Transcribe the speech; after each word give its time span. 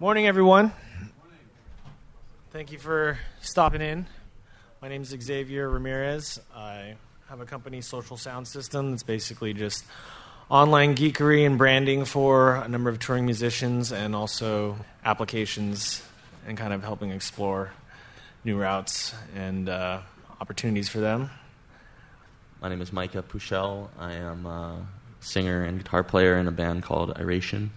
Morning, 0.00 0.28
everyone. 0.28 0.70
Thank 2.52 2.70
you 2.70 2.78
for 2.78 3.18
stopping 3.40 3.80
in. 3.80 4.06
My 4.80 4.86
name 4.86 5.02
is 5.02 5.08
Xavier 5.08 5.68
Ramirez. 5.68 6.38
I 6.54 6.94
have 7.28 7.40
a 7.40 7.44
company, 7.44 7.80
Social 7.80 8.16
Sound 8.16 8.46
System, 8.46 8.92
that's 8.92 9.02
basically 9.02 9.54
just 9.54 9.84
online 10.48 10.94
geekery 10.94 11.44
and 11.44 11.58
branding 11.58 12.04
for 12.04 12.54
a 12.54 12.68
number 12.68 12.88
of 12.88 13.00
touring 13.00 13.24
musicians 13.24 13.90
and 13.90 14.14
also 14.14 14.76
applications 15.04 16.00
and 16.46 16.56
kind 16.56 16.72
of 16.72 16.84
helping 16.84 17.10
explore 17.10 17.72
new 18.44 18.56
routes 18.56 19.12
and 19.34 19.68
uh, 19.68 20.00
opportunities 20.40 20.88
for 20.88 21.00
them. 21.00 21.28
My 22.62 22.68
name 22.68 22.80
is 22.82 22.92
Micah 22.92 23.24
Pueschel. 23.24 23.88
I 23.98 24.12
am 24.12 24.46
a 24.46 24.86
singer 25.18 25.64
and 25.64 25.78
guitar 25.78 26.04
player 26.04 26.36
in 26.36 26.46
a 26.46 26.52
band 26.52 26.84
called 26.84 27.18
Iration. 27.18 27.72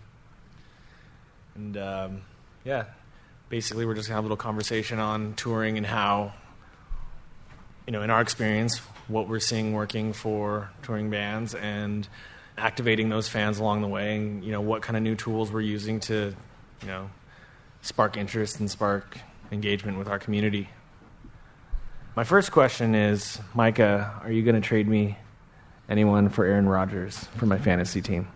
And 1.56 1.78
um, 1.78 2.22
yeah, 2.64 2.86
basically, 3.50 3.86
we're 3.86 3.96
just 3.96 4.08
gonna 4.08 4.16
have 4.16 4.24
a 4.24 4.28
little 4.28 4.38
conversation 4.38 5.00
on 5.00 5.34
touring 5.34 5.78
and 5.78 5.86
how, 5.86 6.34
you 7.86 7.92
know, 7.92 8.02
in 8.02 8.10
our 8.10 8.22
experience, 8.22 8.80
what 9.08 9.28
we're 9.28 9.40
seeing 9.40 9.74
working 9.74 10.14
for 10.14 10.70
touring 10.84 11.10
bands 11.10 11.54
and 11.56 12.08
activating 12.58 13.10
those 13.10 13.28
fans 13.28 13.60
along 13.60 13.82
the 13.82 13.88
way, 13.88 14.16
and 14.16 14.44
you 14.44 14.52
know, 14.52 14.62
what 14.62 14.82
kind 14.82 14.96
of 14.96 15.04
new 15.04 15.16
tools 15.16 15.52
we're 15.52 15.62
using 15.62 16.00
to, 16.00 16.34
you 16.82 16.88
know, 16.88 17.10
spark 17.82 18.18
interest 18.18 18.60
and 18.60 18.70
spark 18.70 19.18
engagement 19.52 19.98
with 19.98 20.08
our 20.08 20.20
community. 20.20 20.70
My 22.16 22.24
first 22.24 22.52
question 22.52 22.94
is, 22.94 23.40
Micah, 23.54 24.20
are 24.24 24.32
you 24.32 24.44
going 24.44 24.56
to 24.56 24.62
trade 24.62 24.88
me 24.88 25.18
anyone 25.90 26.30
for 26.30 26.46
Aaron 26.46 26.68
Rodgers 26.68 27.18
for 27.38 27.46
my 27.46 27.58
fantasy 27.58 28.02
team? 28.02 28.28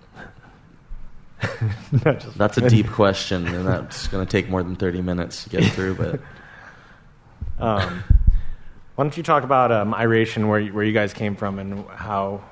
That's 2.36 2.58
a 2.58 2.70
deep 2.70 2.88
question, 2.88 3.48
and 3.48 3.68
that's 3.68 4.08
going 4.08 4.26
to 4.26 4.30
take 4.30 4.50
more 4.50 4.64
than 4.64 4.76
30 4.76 5.02
minutes 5.02 5.44
to 5.44 5.50
get 5.50 5.64
through, 5.74 5.96
but 5.96 6.20
Um, 7.58 8.04
why 8.96 9.04
don't 9.04 9.16
you 9.16 9.24
talk 9.24 9.44
about 9.44 9.72
um, 9.72 9.94
Iration, 9.94 10.48
where 10.48 10.60
you, 10.60 10.74
where 10.74 10.84
you 10.84 10.92
guys 10.94 11.14
came 11.14 11.36
from, 11.36 11.60
and 11.60 11.86
how 11.90 12.44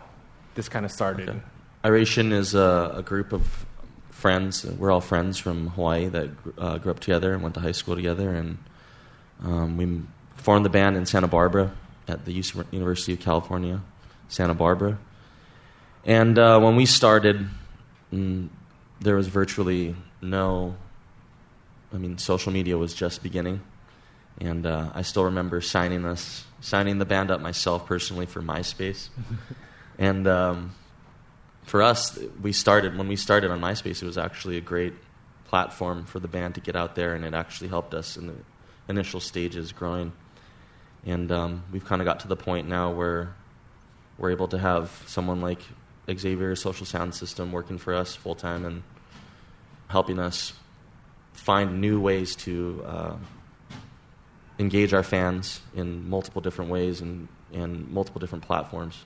this 0.55 0.69
kind 0.69 0.85
of 0.85 0.91
started? 0.91 1.29
Okay. 1.29 1.39
Iration 1.83 2.31
is 2.31 2.55
a, 2.55 2.93
a 2.97 3.01
group 3.01 3.33
of 3.33 3.65
friends. 4.11 4.65
We're 4.65 4.91
all 4.91 5.01
friends 5.01 5.37
from 5.37 5.67
Hawaii 5.69 6.07
that 6.07 6.29
uh, 6.57 6.77
grew 6.77 6.91
up 6.91 6.99
together 6.99 7.33
and 7.33 7.43
went 7.43 7.55
to 7.55 7.61
high 7.61 7.73
school 7.73 7.95
together, 7.95 8.33
and 8.33 8.57
um, 9.43 9.77
we 9.77 10.01
formed 10.37 10.65
the 10.65 10.69
band 10.69 10.95
in 10.95 11.05
Santa 11.05 11.27
Barbara 11.27 11.73
at 12.07 12.25
the 12.25 12.31
University 12.71 13.13
of 13.13 13.19
California, 13.19 13.81
Santa 14.27 14.53
Barbara. 14.53 14.97
And 16.05 16.37
uh, 16.37 16.59
when 16.59 16.75
we 16.75 16.85
started, 16.85 17.47
mm, 18.13 18.49
there 19.03 19.15
was 19.15 19.27
virtually 19.27 19.95
no. 20.21 20.75
I 21.93 21.97
mean, 21.97 22.17
social 22.17 22.51
media 22.51 22.77
was 22.77 22.93
just 22.93 23.21
beginning, 23.21 23.61
and 24.41 24.65
uh, 24.65 24.89
I 24.95 25.03
still 25.03 25.25
remember 25.25 25.61
signing 25.61 26.05
us, 26.05 26.43
signing 26.61 26.97
the 26.97 27.05
band 27.05 27.29
up 27.29 27.39
myself 27.39 27.85
personally 27.85 28.25
for 28.25 28.41
MySpace, 28.41 29.09
and. 29.97 30.27
Um, 30.27 30.75
for 31.63 31.81
us, 31.81 32.19
we 32.41 32.51
started 32.51 32.97
when 32.97 33.07
we 33.07 33.15
started 33.15 33.49
on 33.49 33.61
MySpace. 33.61 34.01
It 34.01 34.05
was 34.05 34.17
actually 34.17 34.57
a 34.57 34.61
great 34.61 34.93
platform 35.45 36.05
for 36.05 36.19
the 36.19 36.27
band 36.27 36.55
to 36.55 36.61
get 36.61 36.75
out 36.75 36.95
there, 36.95 37.15
and 37.15 37.23
it 37.23 37.33
actually 37.33 37.69
helped 37.69 37.93
us 37.93 38.17
in 38.17 38.27
the 38.27 38.35
initial 38.89 39.19
stages 39.19 39.71
growing. 39.71 40.11
And 41.05 41.31
um, 41.31 41.63
we've 41.71 41.85
kind 41.85 42.01
of 42.01 42.05
got 42.05 42.21
to 42.21 42.27
the 42.27 42.35
point 42.35 42.67
now 42.67 42.91
where 42.91 43.35
we're 44.17 44.31
able 44.31 44.47
to 44.49 44.57
have 44.57 45.03
someone 45.05 45.41
like 45.41 45.61
Xavier 46.11 46.55
Social 46.55 46.85
Sound 46.85 47.15
System 47.15 47.51
working 47.51 47.77
for 47.77 47.93
us 47.93 48.15
full 48.15 48.35
time 48.35 48.65
and 48.65 48.83
helping 49.87 50.19
us 50.19 50.53
find 51.33 51.79
new 51.81 51.99
ways 51.99 52.35
to 52.35 52.83
uh, 52.85 53.15
engage 54.59 54.93
our 54.93 55.03
fans 55.03 55.61
in 55.75 56.09
multiple 56.09 56.41
different 56.41 56.71
ways 56.71 57.01
and, 57.01 57.27
and 57.53 57.89
multiple 57.91 58.19
different 58.19 58.43
platforms. 58.43 59.03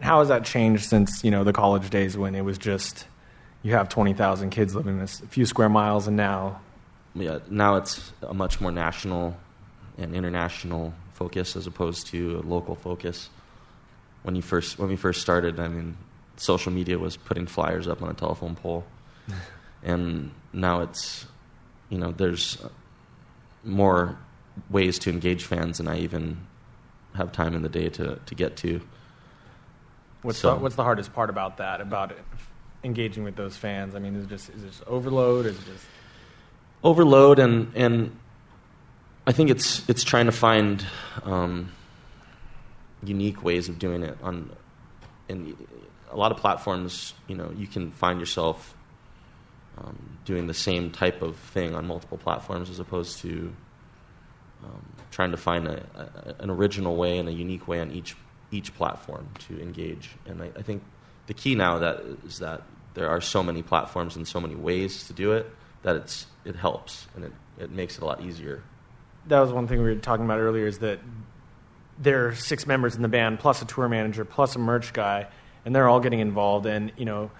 How 0.00 0.18
has 0.18 0.28
that 0.28 0.44
changed 0.44 0.84
since 0.88 1.22
you 1.22 1.30
know 1.30 1.44
the 1.44 1.52
college 1.52 1.88
days 1.90 2.16
when 2.16 2.34
it 2.34 2.42
was 2.42 2.58
just 2.58 3.06
you 3.62 3.72
have 3.72 3.88
twenty 3.88 4.12
thousand 4.12 4.50
kids 4.50 4.74
living 4.74 4.98
in 4.98 5.04
a 5.04 5.06
few 5.06 5.46
square 5.46 5.68
miles, 5.68 6.06
and 6.06 6.16
now 6.16 6.60
yeah, 7.14 7.38
now 7.48 7.76
it's 7.76 8.12
a 8.22 8.34
much 8.34 8.60
more 8.60 8.72
national 8.72 9.36
and 9.96 10.14
international 10.14 10.92
focus 11.12 11.54
as 11.54 11.66
opposed 11.66 12.08
to 12.08 12.40
a 12.40 12.42
local 12.42 12.74
focus. 12.74 13.30
When 14.24 14.34
you 14.34 14.42
first 14.42 14.78
when 14.78 14.88
we 14.88 14.96
first 14.96 15.22
started, 15.22 15.60
I 15.60 15.68
mean, 15.68 15.96
social 16.36 16.72
media 16.72 16.98
was 16.98 17.16
putting 17.16 17.46
flyers 17.46 17.86
up 17.88 18.02
on 18.02 18.08
a 18.10 18.14
telephone 18.14 18.54
pole, 18.56 18.84
and 19.82 20.30
now 20.52 20.80
it's 20.82 21.26
you 21.88 21.98
know 21.98 22.12
there's 22.12 22.58
more 23.64 24.18
ways 24.70 24.98
to 25.00 25.10
engage 25.10 25.44
fans 25.44 25.78
than 25.78 25.88
I 25.88 25.98
even 25.98 26.38
have 27.14 27.32
time 27.32 27.54
in 27.54 27.62
the 27.62 27.68
day 27.68 27.88
to 27.90 28.18
to 28.26 28.34
get 28.34 28.56
to. 28.58 28.80
what's 30.22 30.38
So- 30.38 30.54
the, 30.54 30.60
what's 30.60 30.76
the 30.76 30.84
hardest 30.84 31.12
part 31.12 31.30
about 31.30 31.56
that? 31.58 31.80
About 31.80 32.10
it, 32.12 32.18
engaging 32.82 33.24
with 33.24 33.36
those 33.36 33.56
fans? 33.56 33.94
I 33.94 33.98
mean, 33.98 34.14
is 34.16 34.24
it 34.24 34.28
just 34.28 34.48
is 34.50 34.62
it 34.64 34.68
just 34.68 34.82
overload? 34.86 35.46
Is 35.46 35.56
it 35.58 35.64
just 35.66 35.84
overload 36.82 37.38
and 37.38 37.72
and 37.74 38.16
I 39.26 39.32
think 39.32 39.48
it's 39.50 39.88
it's 39.88 40.04
trying 40.04 40.26
to 40.26 40.32
find 40.32 40.84
um, 41.24 41.72
unique 43.02 43.42
ways 43.42 43.68
of 43.68 43.78
doing 43.78 44.02
it 44.02 44.18
on 44.22 44.50
in 45.28 45.56
a 46.14 46.16
lot 46.16 46.32
of 46.32 46.38
platforms. 46.38 47.12
You 47.28 47.36
know, 47.36 47.52
you 47.56 47.66
can 47.66 47.90
find 47.90 48.20
yourself 48.20 48.74
um, 49.76 50.18
doing 50.24 50.46
the 50.46 50.54
same 50.54 50.90
type 50.90 51.20
of 51.20 51.36
thing 51.36 51.74
on 51.74 51.86
multiple 51.86 52.16
platforms 52.16 52.70
as 52.70 52.78
opposed 52.78 53.18
to 53.18 53.52
um, 54.64 54.86
trying 55.10 55.32
to 55.32 55.36
find 55.36 55.66
a, 55.66 55.84
a, 56.38 56.42
an 56.42 56.48
original 56.50 56.96
way 56.96 57.18
and 57.18 57.28
a 57.28 57.32
unique 57.32 57.68
way 57.68 57.80
on 57.80 57.90
each 57.90 58.16
each 58.50 58.72
platform 58.74 59.28
to 59.48 59.60
engage. 59.60 60.10
And 60.26 60.40
I, 60.40 60.50
I 60.56 60.62
think 60.62 60.82
the 61.26 61.34
key 61.34 61.54
now 61.56 61.78
that 61.80 62.00
is 62.24 62.38
that 62.38 62.62
there 62.94 63.08
are 63.08 63.20
so 63.20 63.42
many 63.42 63.62
platforms 63.62 64.14
and 64.14 64.26
so 64.26 64.40
many 64.40 64.54
ways 64.54 65.08
to 65.08 65.12
do 65.12 65.32
it 65.32 65.50
that 65.82 65.96
it's 65.96 66.26
it 66.44 66.54
helps 66.54 67.08
and 67.16 67.24
it, 67.24 67.32
it 67.58 67.70
makes 67.70 67.96
it 67.96 68.02
a 68.02 68.06
lot 68.06 68.22
easier. 68.22 68.62
that 69.26 69.40
was 69.40 69.52
one 69.52 69.66
thing 69.66 69.78
we 69.78 69.84
were 69.84 69.96
talking 69.96 70.24
about 70.24 70.38
earlier 70.38 70.66
is 70.66 70.78
that 70.78 71.00
there 71.98 72.28
are 72.28 72.34
six 72.34 72.66
members 72.66 72.94
in 72.94 73.02
the 73.02 73.08
band 73.08 73.38
plus 73.40 73.62
a 73.62 73.64
tour 73.64 73.88
manager 73.88 74.24
plus 74.24 74.54
a 74.56 74.58
merch 74.58 74.92
guy 74.92 75.26
and 75.64 75.74
they're 75.74 75.88
all 75.88 76.00
getting 76.00 76.20
involved. 76.20 76.66
And 76.66 76.92
you 76.96 77.04
know 77.04 77.30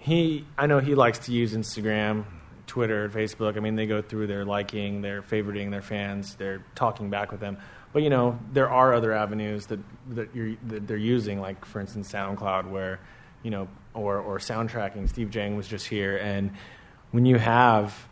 he 0.00 0.46
i 0.56 0.66
know 0.66 0.78
he 0.78 0.94
likes 0.94 1.18
to 1.18 1.32
use 1.32 1.54
instagram 1.54 2.24
twitter 2.66 3.08
facebook. 3.10 3.56
I 3.56 3.60
mean 3.60 3.76
they 3.76 3.86
go 3.86 4.00
through 4.00 4.28
their 4.28 4.44
liking 4.44 5.02
their 5.02 5.22
favoriting 5.22 5.70
their 5.70 5.82
fans 5.82 6.36
they're 6.36 6.64
talking 6.74 7.10
back 7.10 7.30
with 7.30 7.40
them. 7.40 7.58
But 7.92 8.02
you 8.02 8.10
know 8.10 8.38
there 8.52 8.70
are 8.70 8.94
other 8.94 9.12
avenues 9.12 9.66
that 9.66 9.80
that, 10.10 10.34
you're, 10.34 10.56
that 10.68 10.86
they're 10.86 10.96
using 10.96 11.40
like 11.40 11.64
for 11.64 11.80
instance 11.80 12.10
soundcloud 12.10 12.70
where 12.70 13.00
you 13.42 13.50
know 13.50 13.68
or 13.94 14.18
or 14.18 14.38
soundtracking. 14.38 15.08
Steve 15.08 15.30
jang 15.30 15.56
was 15.56 15.66
just 15.66 15.86
here. 15.86 16.16
And 16.16 16.52
when 17.10 17.26
you 17.26 17.38
have 17.38 18.08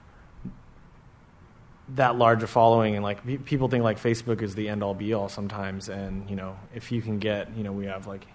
that 1.95 2.17
large 2.17 2.43
a 2.43 2.47
following 2.47 2.97
and 2.97 3.03
like 3.03 3.45
people 3.45 3.69
think 3.69 3.83
like 3.83 3.99
Facebook 3.99 4.43
is 4.43 4.55
the 4.55 4.69
end 4.69 4.83
all 4.83 4.95
be 4.95 5.15
all 5.15 5.29
sometimes. 5.29 5.89
And 5.89 6.29
you 6.29 6.37
know 6.37 6.59
if 6.75 6.91
you 6.93 7.01
can 7.01 7.19
get 7.19 7.57
you 7.57 7.63
know 7.63 7.73
we 7.73 7.87
have 7.87 8.07
like 8.07 8.27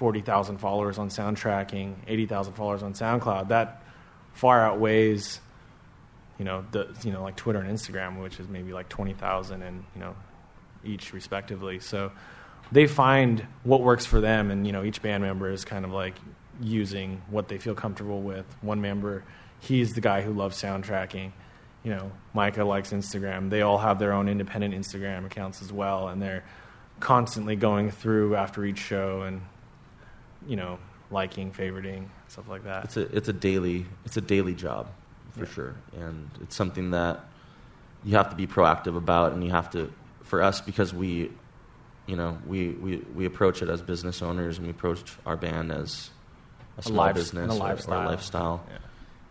40,000 0.00 0.56
followers 0.56 0.96
on 0.96 1.10
soundtracking 1.10 1.94
80,000 2.06 2.54
followers 2.54 2.82
on 2.82 2.94
SoundCloud 2.94 3.48
that 3.48 3.82
far 4.32 4.64
outweighs 4.64 5.40
you 6.38 6.46
know 6.46 6.64
the 6.70 6.88
you 7.04 7.12
know 7.12 7.22
like 7.22 7.36
Twitter 7.36 7.58
and 7.58 7.68
Instagram 7.68 8.22
which 8.22 8.40
is 8.40 8.48
maybe 8.48 8.72
like 8.72 8.88
20,000 8.88 9.60
and 9.60 9.84
you 9.94 10.00
know 10.00 10.16
each 10.86 11.12
respectively. 11.12 11.80
So 11.80 12.12
they 12.72 12.86
find 12.86 13.46
what 13.62 13.82
works 13.82 14.06
for 14.06 14.22
them 14.22 14.50
and 14.50 14.66
you 14.66 14.72
know 14.72 14.84
each 14.84 15.02
band 15.02 15.22
member 15.22 15.50
is 15.50 15.66
kind 15.66 15.84
of 15.84 15.90
like 15.90 16.14
using 16.62 17.20
what 17.28 17.48
they 17.48 17.58
feel 17.58 17.74
comfortable 17.74 18.22
with. 18.22 18.46
One 18.62 18.80
member 18.80 19.22
he's 19.58 19.92
the 19.92 20.00
guy 20.00 20.22
who 20.22 20.32
loves 20.32 20.56
soundtracking 20.56 21.32
you 21.82 21.90
know, 21.90 22.12
Micah 22.34 22.64
likes 22.64 22.90
Instagram. 22.90 23.48
They 23.48 23.62
all 23.62 23.78
have 23.78 23.98
their 23.98 24.12
own 24.12 24.28
independent 24.28 24.74
Instagram 24.74 25.24
accounts 25.24 25.62
as 25.62 25.72
well, 25.72 26.08
and 26.08 26.20
they're 26.20 26.44
constantly 27.00 27.56
going 27.56 27.90
through 27.90 28.36
after 28.36 28.64
each 28.66 28.78
show 28.78 29.22
and, 29.22 29.40
you 30.46 30.56
know, 30.56 30.78
liking, 31.10 31.52
favoriting, 31.52 32.08
stuff 32.28 32.48
like 32.48 32.64
that. 32.64 32.84
It's 32.84 32.96
a 32.96 33.16
it's 33.16 33.28
a 33.28 33.32
daily 33.32 33.86
it's 34.04 34.16
a 34.16 34.20
daily 34.20 34.54
job 34.54 34.88
for 35.32 35.40
Yeah. 35.40 35.50
sure, 35.52 35.74
and 35.96 36.30
it's 36.40 36.56
something 36.56 36.90
that 36.92 37.20
you 38.04 38.16
have 38.16 38.30
to 38.30 38.36
be 38.36 38.46
proactive 38.46 38.96
about, 38.96 39.32
and 39.32 39.44
you 39.44 39.50
have 39.50 39.70
to 39.70 39.92
for 40.22 40.42
us 40.42 40.60
because 40.60 40.94
we, 40.94 41.30
you 42.06 42.16
know, 42.16 42.38
we 42.46 42.70
we, 42.70 42.96
we 43.14 43.24
approach 43.26 43.62
it 43.62 43.68
as 43.68 43.82
business 43.82 44.22
owners, 44.22 44.56
and 44.58 44.66
we 44.66 44.70
approach 44.70 45.02
our 45.26 45.36
band 45.36 45.70
as 45.72 46.10
a 46.78 46.82
small 46.82 46.96
life- 46.96 47.14
business 47.14 47.50
a 47.52 47.54
lifestyle. 47.54 48.00
or 48.00 48.04
a 48.04 48.06
lifestyle, 48.08 48.64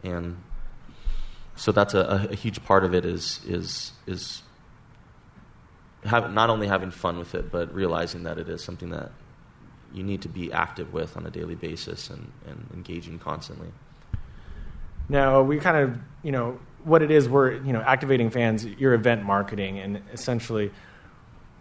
Yeah. 0.04 0.12
and 0.12 0.38
so 1.56 1.72
that's 1.72 1.94
a, 1.94 2.28
a 2.32 2.36
huge 2.36 2.64
part 2.64 2.84
of 2.84 2.94
it 2.94 3.06
is 3.06 3.42
is 3.46 3.92
is 4.08 4.44
have, 6.06 6.32
not 6.34 6.50
only 6.50 6.68
having 6.68 6.92
fun 6.92 7.18
with 7.20 7.36
it, 7.36 7.52
but 7.52 7.74
realizing 7.74 8.24
that 8.24 8.38
it 8.38 8.48
is 8.48 8.64
something 8.64 8.90
that 8.92 9.12
you 9.94 10.04
need 10.04 10.22
to 10.22 10.30
be 10.30 10.52
active 10.52 10.94
with 10.94 11.18
on 11.18 11.26
a 11.26 11.30
daily 11.30 11.56
basis 11.56 12.10
and, 12.10 12.32
and 12.48 12.68
engaging 12.74 13.20
constantly. 13.20 13.70
Now 15.08 15.42
we 15.42 15.60
kind 15.60 15.78
of, 15.78 15.98
you 16.24 16.32
know, 16.32 16.60
what 16.84 17.02
it 17.02 17.12
is, 17.12 17.28
we're 17.28 17.54
you 17.64 17.74
know 17.74 17.82
activating 17.82 18.30
fans. 18.30 18.66
Your 18.66 18.94
event 18.94 19.24
marketing, 19.24 19.80
and 19.80 20.02
essentially, 20.14 20.72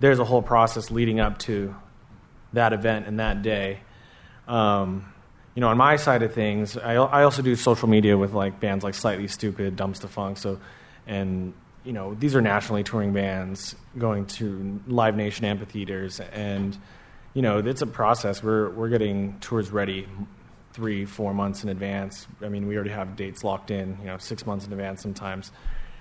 there's 0.01 0.19
a 0.19 0.25
whole 0.25 0.43
process 0.43 0.91
leading 0.91 1.21
up 1.21 1.39
to 1.41 1.75
that 2.53 2.73
event 2.73 3.07
and 3.07 3.19
that 3.21 3.43
day. 3.43 3.81
Um, 4.47 5.13
you 5.55 5.61
know, 5.61 5.69
on 5.69 5.77
my 5.77 5.97
side 5.97 6.23
of 6.23 6.33
things, 6.33 6.77
I, 6.77 6.95
I 6.95 7.25
also 7.25 7.43
do 7.43 7.57
social 7.57 7.89
media 7.89 8.17
with 8.17 8.33
like 8.33 8.61
bands 8.61 8.85
like 8.85 8.95
Slightly 8.95 9.27
Stoopid, 9.27 9.75
Dumpstaphunk. 9.75 10.39
So, 10.39 10.61
and 11.07 11.53
you 11.85 11.93
know, 11.93 12.15
these 12.15 12.37
are 12.37 12.41
nationally 12.41 12.85
touring 12.85 13.13
bands 13.13 13.75
going 13.99 14.27
to 14.27 14.81
Live 14.87 15.17
Nation 15.17 15.45
amphitheaters, 15.45 16.21
and 16.21 16.77
you 17.39 17.43
know, 17.43 17.59
it's 17.59 17.83
a 17.83 17.87
process. 17.87 18.43
We're 18.43 18.69
we're 18.71 18.89
getting 18.89 19.39
tours 19.39 19.71
ready 19.71 20.09
three, 20.73 21.05
four 21.05 21.33
months 21.33 21.63
in 21.63 21.69
advance. 21.69 22.27
I 22.43 22.49
mean, 22.49 22.67
we 22.67 22.75
already 22.75 22.91
have 22.91 23.15
dates 23.15 23.45
locked 23.45 23.71
in. 23.71 23.97
You 24.01 24.07
know, 24.07 24.19
six 24.19 24.45
months 24.45 24.67
in 24.67 24.73
advance 24.73 25.03
sometimes, 25.03 25.53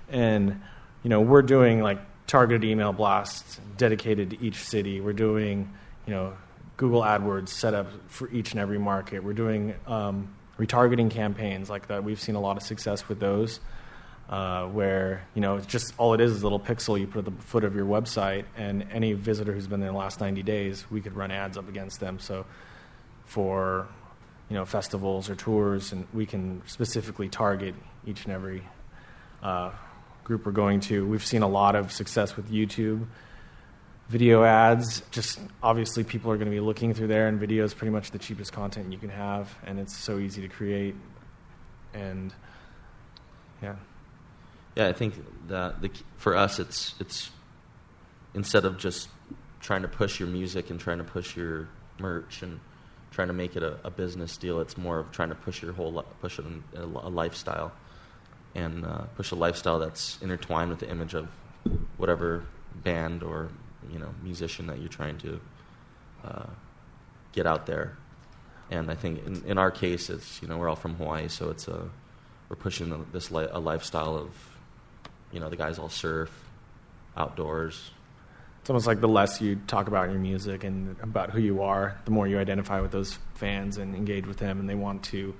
and 0.08 0.60
you 1.04 1.10
know, 1.10 1.20
we're 1.20 1.42
doing 1.42 1.80
like 1.80 2.00
targeted 2.26 2.64
email 2.64 2.92
blasts 2.92 3.60
dedicated 3.76 4.30
to 4.30 4.44
each 4.44 4.56
city. 4.56 5.00
We're 5.00 5.12
doing 5.12 5.72
you 6.08 6.12
know 6.12 6.36
Google 6.76 7.02
AdWords 7.02 7.50
set 7.50 7.72
up 7.72 7.86
for 8.08 8.28
each 8.32 8.50
and 8.50 8.58
every 8.58 8.80
market. 8.80 9.22
We're 9.22 9.32
doing 9.32 9.76
um, 9.86 10.34
retargeting 10.58 11.08
campaigns 11.08 11.70
like 11.70 11.86
that. 11.86 12.02
We've 12.02 12.20
seen 12.20 12.34
a 12.34 12.40
lot 12.40 12.56
of 12.56 12.64
success 12.64 13.08
with 13.08 13.20
those, 13.20 13.60
uh, 14.28 14.66
where 14.66 15.26
you 15.34 15.40
know 15.40 15.56
it's 15.56 15.66
just 15.66 15.94
all 15.98 16.14
it 16.14 16.20
is 16.20 16.32
is 16.32 16.42
a 16.42 16.44
little 16.44 16.60
pixel 16.60 16.98
you 16.98 17.06
put 17.06 17.20
at 17.20 17.24
the 17.24 17.42
foot 17.42 17.64
of 17.64 17.74
your 17.74 17.86
website, 17.86 18.44
and 18.56 18.86
any 18.92 19.12
visitor 19.14 19.52
who's 19.52 19.66
been 19.66 19.80
there 19.80 19.88
in 19.88 19.94
the 19.94 19.98
last 19.98 20.20
90 20.20 20.42
days, 20.42 20.84
we 20.90 21.00
could 21.00 21.14
run 21.14 21.30
ads 21.30 21.56
up 21.56 21.68
against 21.68 22.00
them. 22.00 22.18
So 22.18 22.44
for 23.24 23.88
you 24.48 24.54
know 24.54 24.64
festivals 24.64 25.30
or 25.30 25.34
tours, 25.34 25.92
and 25.92 26.06
we 26.12 26.26
can 26.26 26.62
specifically 26.66 27.28
target 27.28 27.74
each 28.06 28.24
and 28.24 28.32
every 28.32 28.62
uh, 29.42 29.70
group 30.24 30.44
we're 30.46 30.52
going 30.52 30.80
to. 30.80 31.06
We've 31.06 31.24
seen 31.24 31.42
a 31.42 31.48
lot 31.48 31.74
of 31.74 31.92
success 31.92 32.36
with 32.36 32.50
YouTube 32.50 33.06
video 34.08 34.42
ads. 34.42 35.02
Just 35.10 35.38
obviously, 35.62 36.04
people 36.04 36.30
are 36.30 36.36
going 36.36 36.46
to 36.46 36.54
be 36.54 36.60
looking 36.60 36.94
through 36.94 37.08
there, 37.08 37.28
and 37.28 37.38
video 37.38 37.64
is 37.64 37.74
pretty 37.74 37.92
much 37.92 38.10
the 38.10 38.18
cheapest 38.18 38.52
content 38.52 38.92
you 38.92 38.98
can 38.98 39.10
have, 39.10 39.54
and 39.64 39.78
it's 39.78 39.96
so 39.96 40.18
easy 40.18 40.42
to 40.42 40.48
create. 40.48 40.94
And 41.94 42.32
yeah, 43.62 43.76
yeah, 44.78 44.86
I 44.86 44.92
think 44.92 45.14
that 45.48 45.82
the, 45.82 45.90
for 46.18 46.36
us, 46.36 46.60
it's 46.60 46.94
it's 47.00 47.30
instead 48.32 48.64
of 48.64 48.78
just 48.78 49.08
trying 49.60 49.82
to 49.82 49.88
push 49.88 50.20
your 50.20 50.28
music 50.28 50.70
and 50.70 50.78
trying 50.78 50.98
to 50.98 51.04
push 51.04 51.36
your 51.36 51.68
merch 51.98 52.42
and 52.42 52.60
trying 53.10 53.26
to 53.26 53.34
make 53.34 53.56
it 53.56 53.64
a, 53.64 53.76
a 53.82 53.90
business 53.90 54.36
deal, 54.36 54.60
it's 54.60 54.78
more 54.78 55.00
of 55.00 55.10
trying 55.10 55.30
to 55.30 55.34
push 55.34 55.62
your 55.62 55.72
whole 55.72 56.04
push 56.20 56.38
a, 56.38 56.44
a 56.76 57.10
lifestyle 57.10 57.72
and 58.54 58.84
uh, 58.86 59.02
push 59.16 59.32
a 59.32 59.34
lifestyle 59.34 59.80
that's 59.80 60.16
intertwined 60.22 60.70
with 60.70 60.78
the 60.78 60.88
image 60.88 61.14
of 61.14 61.28
whatever 61.96 62.44
band 62.84 63.24
or 63.24 63.48
you 63.90 63.98
know 63.98 64.14
musician 64.22 64.68
that 64.68 64.78
you're 64.78 64.88
trying 64.88 65.18
to 65.18 65.40
uh, 66.24 66.46
get 67.32 67.48
out 67.48 67.66
there. 67.66 67.96
And 68.70 68.92
I 68.92 68.94
think 68.94 69.26
in, 69.26 69.44
in 69.44 69.58
our 69.58 69.72
case, 69.72 70.08
it's 70.08 70.40
you 70.40 70.46
know 70.46 70.56
we're 70.56 70.68
all 70.68 70.76
from 70.76 70.94
Hawaii, 70.94 71.26
so 71.26 71.50
it's 71.50 71.66
a 71.66 71.90
we're 72.48 72.54
pushing 72.54 73.04
this 73.12 73.32
li- 73.32 73.48
a 73.50 73.58
lifestyle 73.58 74.14
of 74.14 74.30
you 75.32 75.40
know 75.40 75.48
the 75.48 75.56
guys 75.56 75.78
all 75.78 75.88
surf 75.88 76.30
outdoors. 77.16 77.90
It's 78.60 78.70
almost 78.70 78.86
like 78.86 79.00
the 79.00 79.08
less 79.08 79.40
you 79.40 79.56
talk 79.66 79.88
about 79.88 80.10
your 80.10 80.18
music 80.18 80.64
and 80.64 80.96
about 81.00 81.30
who 81.30 81.40
you 81.40 81.62
are, 81.62 81.98
the 82.04 82.10
more 82.10 82.26
you 82.26 82.38
identify 82.38 82.80
with 82.80 82.90
those 82.90 83.18
fans 83.34 83.78
and 83.78 83.94
engage 83.94 84.26
with 84.26 84.38
them, 84.38 84.60
and 84.60 84.68
they 84.68 84.74
want 84.74 85.04
to. 85.04 85.34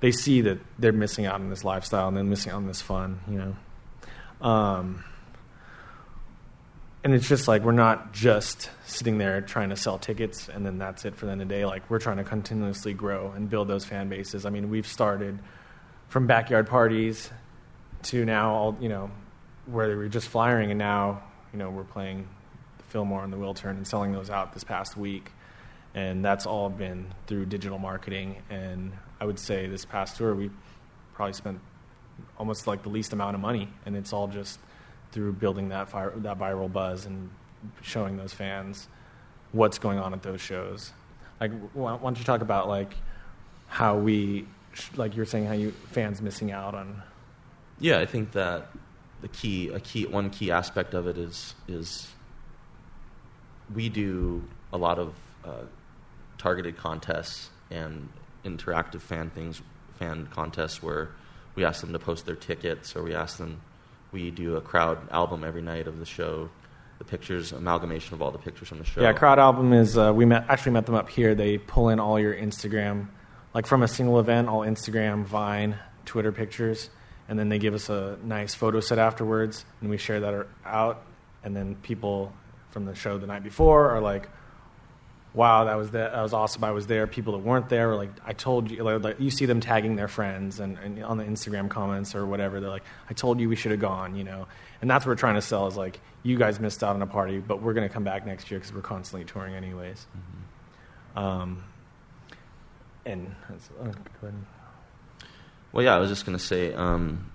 They 0.00 0.12
see 0.12 0.40
that 0.42 0.58
they're 0.78 0.92
missing 0.92 1.26
out 1.26 1.34
on 1.34 1.50
this 1.50 1.64
lifestyle 1.64 2.08
and 2.08 2.16
they're 2.16 2.24
missing 2.24 2.52
out 2.52 2.56
on 2.56 2.66
this 2.66 2.80
fun, 2.80 3.20
you 3.28 3.38
know. 3.38 4.46
Um, 4.46 5.04
and 7.02 7.14
it's 7.14 7.28
just 7.28 7.48
like 7.48 7.62
we're 7.62 7.72
not 7.72 8.12
just 8.12 8.70
sitting 8.86 9.18
there 9.18 9.40
trying 9.40 9.70
to 9.70 9.76
sell 9.76 9.98
tickets 9.98 10.48
and 10.48 10.64
then 10.64 10.78
that's 10.78 11.04
it 11.04 11.16
for 11.16 11.26
the 11.26 11.32
end 11.32 11.42
of 11.42 11.48
the 11.48 11.54
day. 11.54 11.64
Like 11.64 11.88
we're 11.90 11.98
trying 11.98 12.18
to 12.18 12.24
continuously 12.24 12.94
grow 12.94 13.32
and 13.32 13.48
build 13.48 13.68
those 13.68 13.84
fan 13.84 14.08
bases. 14.08 14.46
I 14.46 14.50
mean, 14.50 14.70
we've 14.70 14.86
started 14.86 15.38
from 16.08 16.26
backyard 16.26 16.66
parties 16.66 17.30
to 18.04 18.24
now 18.24 18.54
all 18.54 18.76
you 18.80 18.88
know 18.88 19.10
where 19.66 19.88
we 19.88 19.96
were 19.96 20.08
just 20.08 20.28
flying 20.28 20.70
and 20.70 20.78
now 20.78 21.22
you 21.52 21.58
know 21.58 21.70
we're 21.70 21.84
playing 21.84 22.26
the 22.78 22.84
Fillmore 22.84 23.24
and 23.24 23.32
the 23.32 23.36
Wiltern 23.36 23.70
and 23.70 23.86
selling 23.86 24.12
those 24.12 24.30
out 24.30 24.52
this 24.52 24.64
past 24.64 24.96
week, 24.96 25.32
and 25.94 26.24
that's 26.24 26.46
all 26.46 26.68
been 26.70 27.06
through 27.26 27.46
digital 27.46 27.78
marketing. 27.78 28.42
And 28.50 28.92
I 29.20 29.24
would 29.24 29.38
say 29.38 29.66
this 29.66 29.84
past 29.84 30.16
tour 30.16 30.34
we 30.34 30.50
probably 31.14 31.34
spent 31.34 31.60
almost 32.38 32.66
like 32.66 32.82
the 32.82 32.88
least 32.88 33.12
amount 33.12 33.34
of 33.34 33.40
money, 33.40 33.68
and 33.86 33.96
it's 33.96 34.12
all 34.12 34.28
just 34.28 34.58
through 35.12 35.32
building 35.32 35.68
that 35.70 35.88
fire, 35.88 36.12
that 36.16 36.38
viral 36.38 36.72
buzz 36.72 37.06
and 37.06 37.30
showing 37.82 38.16
those 38.16 38.32
fans 38.32 38.88
what's 39.52 39.78
going 39.78 39.98
on 39.98 40.14
at 40.14 40.22
those 40.22 40.40
shows. 40.40 40.92
Like, 41.40 41.52
why 41.72 41.96
don't 41.96 42.18
you 42.18 42.24
talk 42.24 42.42
about 42.42 42.68
like 42.68 42.94
how 43.66 43.96
we, 43.96 44.46
like 44.96 45.16
you're 45.16 45.26
saying, 45.26 45.46
how 45.46 45.54
you 45.54 45.72
fans 45.90 46.22
missing 46.22 46.52
out 46.52 46.74
on? 46.74 47.02
Yeah, 47.80 47.98
I 47.98 48.06
think 48.06 48.32
that 48.32 48.68
the 49.22 49.28
key, 49.28 49.68
a 49.70 49.80
key, 49.80 50.06
one 50.06 50.30
key 50.30 50.50
aspect 50.50 50.94
of 50.94 51.06
it 51.06 51.18
is 51.18 51.54
is 51.66 52.08
we 53.74 53.88
do 53.88 54.44
a 54.72 54.78
lot 54.78 54.98
of 54.98 55.14
uh, 55.44 55.64
targeted 56.38 56.76
contests 56.76 57.50
and 57.70 58.08
interactive 58.44 59.00
fan 59.00 59.30
things, 59.30 59.62
fan 59.98 60.28
contests 60.30 60.82
where 60.82 61.10
we 61.54 61.64
ask 61.64 61.80
them 61.80 61.92
to 61.92 61.98
post 61.98 62.26
their 62.26 62.36
tickets 62.36 62.94
or 62.96 63.02
we 63.02 63.14
ask 63.14 63.38
them 63.38 63.60
we 64.12 64.30
do 64.30 64.56
a 64.56 64.60
crowd 64.60 64.98
album 65.10 65.44
every 65.44 65.62
night 65.62 65.86
of 65.86 65.98
the 65.98 66.06
show. 66.06 66.48
The 66.98 67.04
pictures, 67.04 67.52
amalgamation 67.52 68.12
of 68.12 68.20
all 68.20 68.30
the 68.30 68.38
pictures 68.38 68.68
from 68.68 68.78
the 68.78 68.84
show. 68.84 69.00
Yeah, 69.00 69.14
crowd 69.14 69.38
album 69.38 69.72
is 69.72 69.96
uh, 69.96 70.12
we 70.14 70.26
met 70.26 70.44
actually 70.50 70.72
met 70.72 70.84
them 70.84 70.94
up 70.94 71.08
here. 71.08 71.34
They 71.34 71.56
pull 71.56 71.88
in 71.88 71.98
all 71.98 72.20
your 72.20 72.34
Instagram, 72.34 73.08
like 73.54 73.66
from 73.66 73.82
a 73.82 73.88
single 73.88 74.20
event, 74.20 74.48
all 74.48 74.60
Instagram, 74.60 75.24
Vine, 75.24 75.76
Twitter 76.04 76.30
pictures, 76.30 76.90
and 77.30 77.38
then 77.38 77.48
they 77.48 77.60
give 77.60 77.74
us 77.74 77.88
a 77.88 78.18
nice 78.24 78.54
photo 78.56 78.80
set 78.80 78.98
afterwards, 78.98 79.64
and 79.80 79.88
we 79.88 79.96
share 79.96 80.18
that 80.18 80.48
out. 80.66 81.02
And 81.44 81.56
then 81.56 81.76
people 81.76 82.32
from 82.70 82.86
the 82.86 82.94
show 82.96 83.18
the 83.18 83.28
night 83.28 83.44
before 83.44 83.90
are 83.90 84.00
like, 84.00 84.28
wow, 85.32 85.64
that 85.66 85.76
was 85.76 85.92
that, 85.92 86.12
that 86.12 86.22
was 86.22 86.32
awesome. 86.32 86.64
I 86.64 86.72
was 86.72 86.88
there. 86.88 87.06
People 87.06 87.34
that 87.34 87.38
weren't 87.38 87.68
there 87.68 87.86
were 87.86 87.94
like, 87.94 88.10
I 88.26 88.32
told 88.32 88.68
you. 88.68 88.82
Like, 88.82 89.20
you 89.20 89.30
see 89.30 89.46
them 89.46 89.60
tagging 89.60 89.94
their 89.94 90.08
friends 90.08 90.58
and, 90.58 90.76
and 90.78 91.04
on 91.04 91.18
the 91.18 91.24
Instagram 91.24 91.70
comments 91.70 92.16
or 92.16 92.26
whatever. 92.26 92.60
They're 92.60 92.68
like, 92.68 92.82
I 93.08 93.14
told 93.14 93.38
you 93.38 93.48
we 93.48 93.54
should 93.54 93.70
have 93.70 93.80
gone. 93.80 94.16
You 94.16 94.24
know, 94.24 94.48
and 94.80 94.90
that's 94.90 95.06
what 95.06 95.12
we're 95.12 95.16
trying 95.16 95.36
to 95.36 95.42
sell 95.42 95.68
is 95.68 95.76
like, 95.76 96.00
you 96.24 96.36
guys 96.36 96.58
missed 96.58 96.82
out 96.82 96.96
on 96.96 97.02
a 97.02 97.06
party, 97.06 97.38
but 97.38 97.62
we're 97.62 97.74
going 97.74 97.88
to 97.88 97.94
come 97.94 98.02
back 98.02 98.26
next 98.26 98.50
year 98.50 98.58
because 98.58 98.74
we're 98.74 98.82
constantly 98.82 99.24
touring 99.24 99.54
anyways. 99.54 100.04
Mm-hmm. 100.16 101.18
Um, 101.18 101.62
and 103.06 103.34
oh, 103.80 103.92
well, 105.72 105.84
yeah, 105.84 105.94
I 105.94 105.98
was 105.98 106.08
just 106.08 106.26
going 106.26 106.36
to 106.36 106.44
say, 106.44 106.72
um, 106.74 107.30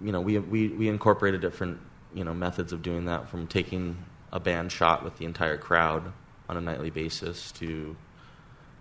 you 0.00 0.12
know, 0.12 0.20
we, 0.20 0.38
we 0.38 0.68
we 0.68 0.88
incorporated 0.88 1.40
different 1.40 1.78
you 2.12 2.24
know 2.24 2.34
methods 2.34 2.72
of 2.72 2.82
doing 2.82 3.06
that 3.06 3.28
from 3.28 3.46
taking 3.46 3.96
a 4.32 4.40
band 4.40 4.72
shot 4.72 5.04
with 5.04 5.16
the 5.18 5.24
entire 5.24 5.56
crowd 5.56 6.12
on 6.48 6.56
a 6.56 6.60
nightly 6.60 6.90
basis 6.90 7.52
to 7.52 7.96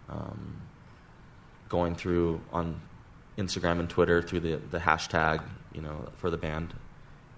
um, 0.10 0.62
going 1.70 1.96
through 1.96 2.42
on 2.52 2.82
Instagram 3.38 3.80
and 3.80 3.90
Twitter 3.90 4.22
through 4.22 4.42
the, 4.42 4.56
the 4.72 4.80
hashtag, 4.80 5.44
you 5.74 5.82
know, 5.82 6.10
for 6.18 6.30
the 6.30 6.38
band 6.38 6.74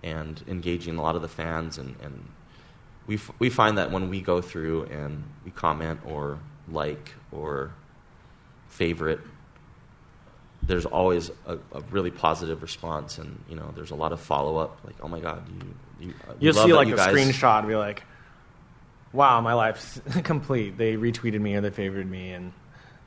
and 0.04 0.44
engaging 0.48 0.98
a 0.98 1.02
lot 1.02 1.16
of 1.16 1.22
the 1.22 1.28
fans. 1.28 1.78
And, 1.78 1.96
and 2.02 2.28
we, 3.08 3.16
f- 3.16 3.32
we 3.40 3.50
find 3.50 3.78
that 3.78 3.92
when 3.92 4.10
we 4.10 4.22
go 4.22 4.42
through 4.42 4.84
and 4.86 5.24
we 5.44 5.52
comment 5.52 6.00
or 6.06 6.40
like 6.70 7.14
or 7.32 7.72
favorite, 8.68 9.20
there's 10.68 10.86
always 10.86 11.32
a, 11.46 11.58
a 11.72 11.82
really 11.92 12.12
positive 12.12 12.62
response. 12.62 13.18
And, 13.18 13.44
you 13.50 13.56
know, 13.56 13.72
there's 13.76 13.92
a 13.92 13.96
lot 13.96 14.12
of 14.12 14.20
follow 14.20 14.58
up, 14.58 14.80
like, 14.86 14.96
oh 15.02 15.08
my 15.08 15.20
God, 15.20 15.48
you, 15.48 16.08
you, 16.08 16.14
uh, 16.28 16.34
You'll 16.40 16.54
see 16.54 16.74
like 16.74 16.88
a 16.88 16.96
guys... 16.96 17.14
screenshot 17.14 17.60
and 17.60 17.68
be 17.68 17.76
like, 17.76 18.04
wow, 19.14 19.42
my 19.42 19.54
life's 19.54 20.02
complete. 20.24 20.78
They 20.78 20.96
retweeted 20.96 21.40
me 21.40 21.56
or 21.56 21.62
they 21.62 21.70
favored 21.70 22.10
me, 22.10 22.32
and 22.34 22.52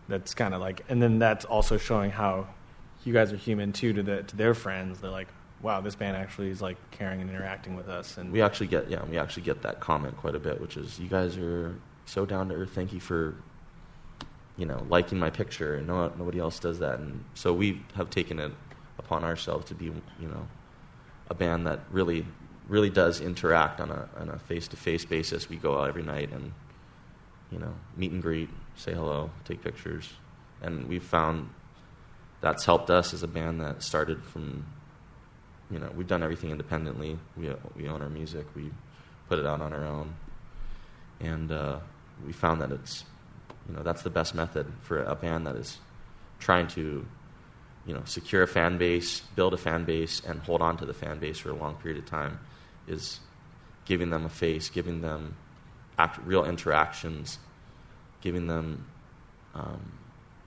that's 0.09 0.35
kind 0.35 0.55
of 0.55 0.61
like, 0.61 0.85
and 0.89 1.03
then 1.03 1.19
that's 1.19 1.45
also 1.45 1.77
showing 1.77 2.11
how 2.11 2.49
you 3.05 3.13
guys 3.13 3.33
are 3.33 3.37
human 3.37 3.73
too 3.73 3.93
to 3.93 4.03
the 4.03 4.23
to 4.23 4.37
their 4.37 4.55
friends. 4.55 5.01
They're 5.01 5.11
like, 5.11 5.29
wow, 5.63 5.81
this 5.81 5.95
band 5.95 6.17
actually 6.17 6.51
is 6.51 6.63
like 6.63 6.77
caring 6.91 7.21
and 7.21 7.31
interacting 7.31 7.77
with 7.77 7.89
us. 7.89 8.17
And 8.17 8.33
we 8.33 8.43
actually 8.43 8.69
get 8.69 8.91
yeah, 8.91 9.05
we 9.05 9.19
actually 9.19 9.43
get 9.43 9.63
that 9.63 9.81
comment 9.81 10.17
quite 10.17 10.35
a 10.35 10.41
bit, 10.41 10.61
which 10.61 10.77
is 10.77 10.99
you 10.99 11.09
guys 11.09 11.37
are 11.37 11.77
so 12.07 12.27
down 12.27 12.49
to 12.49 12.55
earth. 12.55 12.71
Thank 12.75 12.93
you 12.93 13.01
for 13.01 13.35
you 14.59 14.67
know 14.67 14.85
liking 14.89 15.19
my 15.19 15.31
picture, 15.31 15.77
and 15.77 15.87
no 15.87 16.09
nobody 16.19 16.39
else 16.39 16.59
does 16.59 16.81
that. 16.81 16.99
And 16.99 17.25
so 17.35 17.53
we 17.53 17.83
have 17.95 18.11
taken 18.11 18.39
it 18.39 18.53
upon 18.99 19.25
ourselves 19.25 19.67
to 19.67 19.75
be 19.75 19.87
you 19.87 20.29
know 20.29 20.47
a 21.31 21.35
band 21.35 21.67
that 21.67 21.81
really 21.91 22.27
really 22.69 22.91
does 22.91 23.21
interact 23.21 23.81
on 23.81 23.91
a 23.91 24.09
on 24.19 24.29
a 24.29 24.39
face 24.39 24.69
to 24.69 24.77
face 24.77 25.05
basis. 25.05 25.49
We 25.49 25.57
go 25.57 25.79
out 25.81 25.89
every 25.89 26.03
night 26.03 26.31
and 26.33 26.53
you 27.51 27.59
know 27.59 27.75
meet 27.97 28.13
and 28.13 28.21
greet, 28.21 28.51
say 28.77 28.93
hello, 28.93 29.31
take 29.45 29.63
pictures, 29.63 30.13
and 30.61 30.89
we've 30.89 31.03
found 31.03 31.49
that's 32.41 32.65
helped 32.65 32.91
us 32.91 33.15
as 33.15 33.23
a 33.23 33.29
band 33.29 33.61
that 33.61 33.83
started 33.83 34.23
from 34.23 34.65
you 35.71 35.79
know, 35.79 35.91
we've 35.95 36.07
done 36.07 36.23
everything 36.23 36.51
independently. 36.51 37.19
We 37.37 37.51
we 37.77 37.89
own 37.89 38.03
our 38.03 38.09
music. 38.09 38.47
We 38.55 38.71
put 39.29 39.39
it 39.39 39.47
out 39.47 39.61
on 39.61 39.73
our 39.73 39.85
own, 39.85 40.15
and 41.21 41.53
uh, 41.53 41.81
we 42.27 42.33
found 42.33 42.61
that 42.63 42.73
it's, 42.73 43.05
you 43.69 43.75
know, 43.75 43.83
that's 43.83 44.03
the 44.03 44.11
best 44.11 44.35
method 44.35 44.67
for 44.83 45.03
a 45.03 45.15
band 45.15 45.47
that 45.47 45.57
is 45.57 45.79
trying 46.41 46.67
to, 46.69 47.07
you 47.87 47.95
know, 47.95 48.03
secure 48.05 48.43
a 48.43 48.47
fan 48.49 48.79
base, 48.79 49.21
build 49.37 49.53
a 49.53 49.59
fan 49.59 49.85
base, 49.85 50.23
and 50.27 50.41
hold 50.41 50.63
on 50.63 50.77
to 50.79 50.87
the 50.87 50.95
fan 50.95 51.19
base 51.19 51.39
for 51.39 51.51
a 51.51 51.55
long 51.55 51.75
period 51.77 51.99
of 51.99 52.07
time, 52.07 52.39
is 52.87 53.21
giving 53.85 54.11
them 54.11 54.25
a 54.25 54.29
face, 54.29 54.71
giving 54.71 55.01
them 55.03 55.37
act, 55.99 56.19
real 56.25 56.45
interactions, 56.45 57.39
giving 58.21 58.47
them, 58.47 58.87
um, 59.55 59.93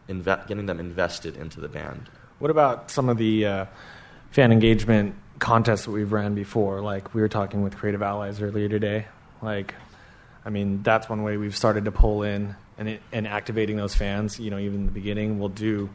inve- 0.10 0.48
getting 0.48 0.66
them 0.66 0.80
invested 0.80 1.38
into 1.38 1.60
the 1.60 1.68
band. 1.68 2.10
What 2.40 2.50
about 2.50 2.90
some 2.90 3.08
of 3.10 3.18
the 3.18 3.46
uh, 3.46 3.66
fan 4.32 4.52
engagement 4.52 5.14
contests 5.38 5.86
that 5.86 5.92
we've 5.92 6.12
ran 6.12 6.34
before? 6.34 6.82
Like 6.82 7.14
we 7.14 7.22
were 7.22 7.30
talking 7.30 7.62
with 7.62 7.78
Creative 7.78 8.02
Allies 8.02 8.42
earlier 8.42 8.68
today. 8.68 9.06
Like, 9.44 9.76
I 10.44 10.50
mean, 10.50 10.82
that's 10.82 11.08
one 11.08 11.22
way 11.22 11.38
we've 11.38 11.56
started 11.56 11.86
to 11.86 11.92
pull 11.92 12.24
in 12.24 12.56
and 12.78 12.90
it, 12.90 13.02
and 13.12 13.28
activating 13.28 13.78
those 13.78 13.96
fans. 13.96 14.40
You 14.40 14.52
know, 14.52 14.58
even 14.58 14.82
in 14.82 14.86
the 14.86 14.92
beginning, 14.92 15.40
we'll 15.40 15.50
do. 15.50 15.90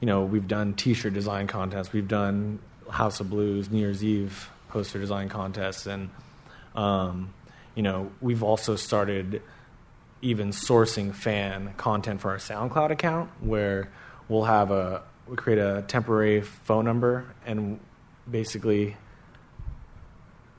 You 0.00 0.06
know, 0.06 0.24
we've 0.24 0.48
done 0.48 0.74
T-shirt 0.74 1.12
design 1.12 1.46
contests. 1.46 1.92
We've 1.92 2.08
done 2.08 2.58
House 2.90 3.20
of 3.20 3.28
Blues, 3.28 3.70
New 3.70 3.80
Year's 3.80 4.02
Eve 4.02 4.50
poster 4.68 4.98
design 4.98 5.28
contests, 5.28 5.86
and 5.86 6.10
um, 6.74 7.34
you 7.74 7.82
know, 7.82 8.10
we've 8.20 8.42
also 8.42 8.76
started 8.76 9.42
even 10.22 10.50
sourcing 10.50 11.14
fan 11.14 11.74
content 11.76 12.20
for 12.20 12.30
our 12.30 12.36
SoundCloud 12.36 12.90
account, 12.90 13.30
where 13.40 13.90
we'll 14.28 14.44
have 14.44 14.70
a 14.70 15.02
we 15.30 15.36
create 15.36 15.58
a 15.58 15.84
temporary 15.86 16.40
phone 16.40 16.84
number 16.84 17.24
and 17.46 17.78
basically 18.28 18.96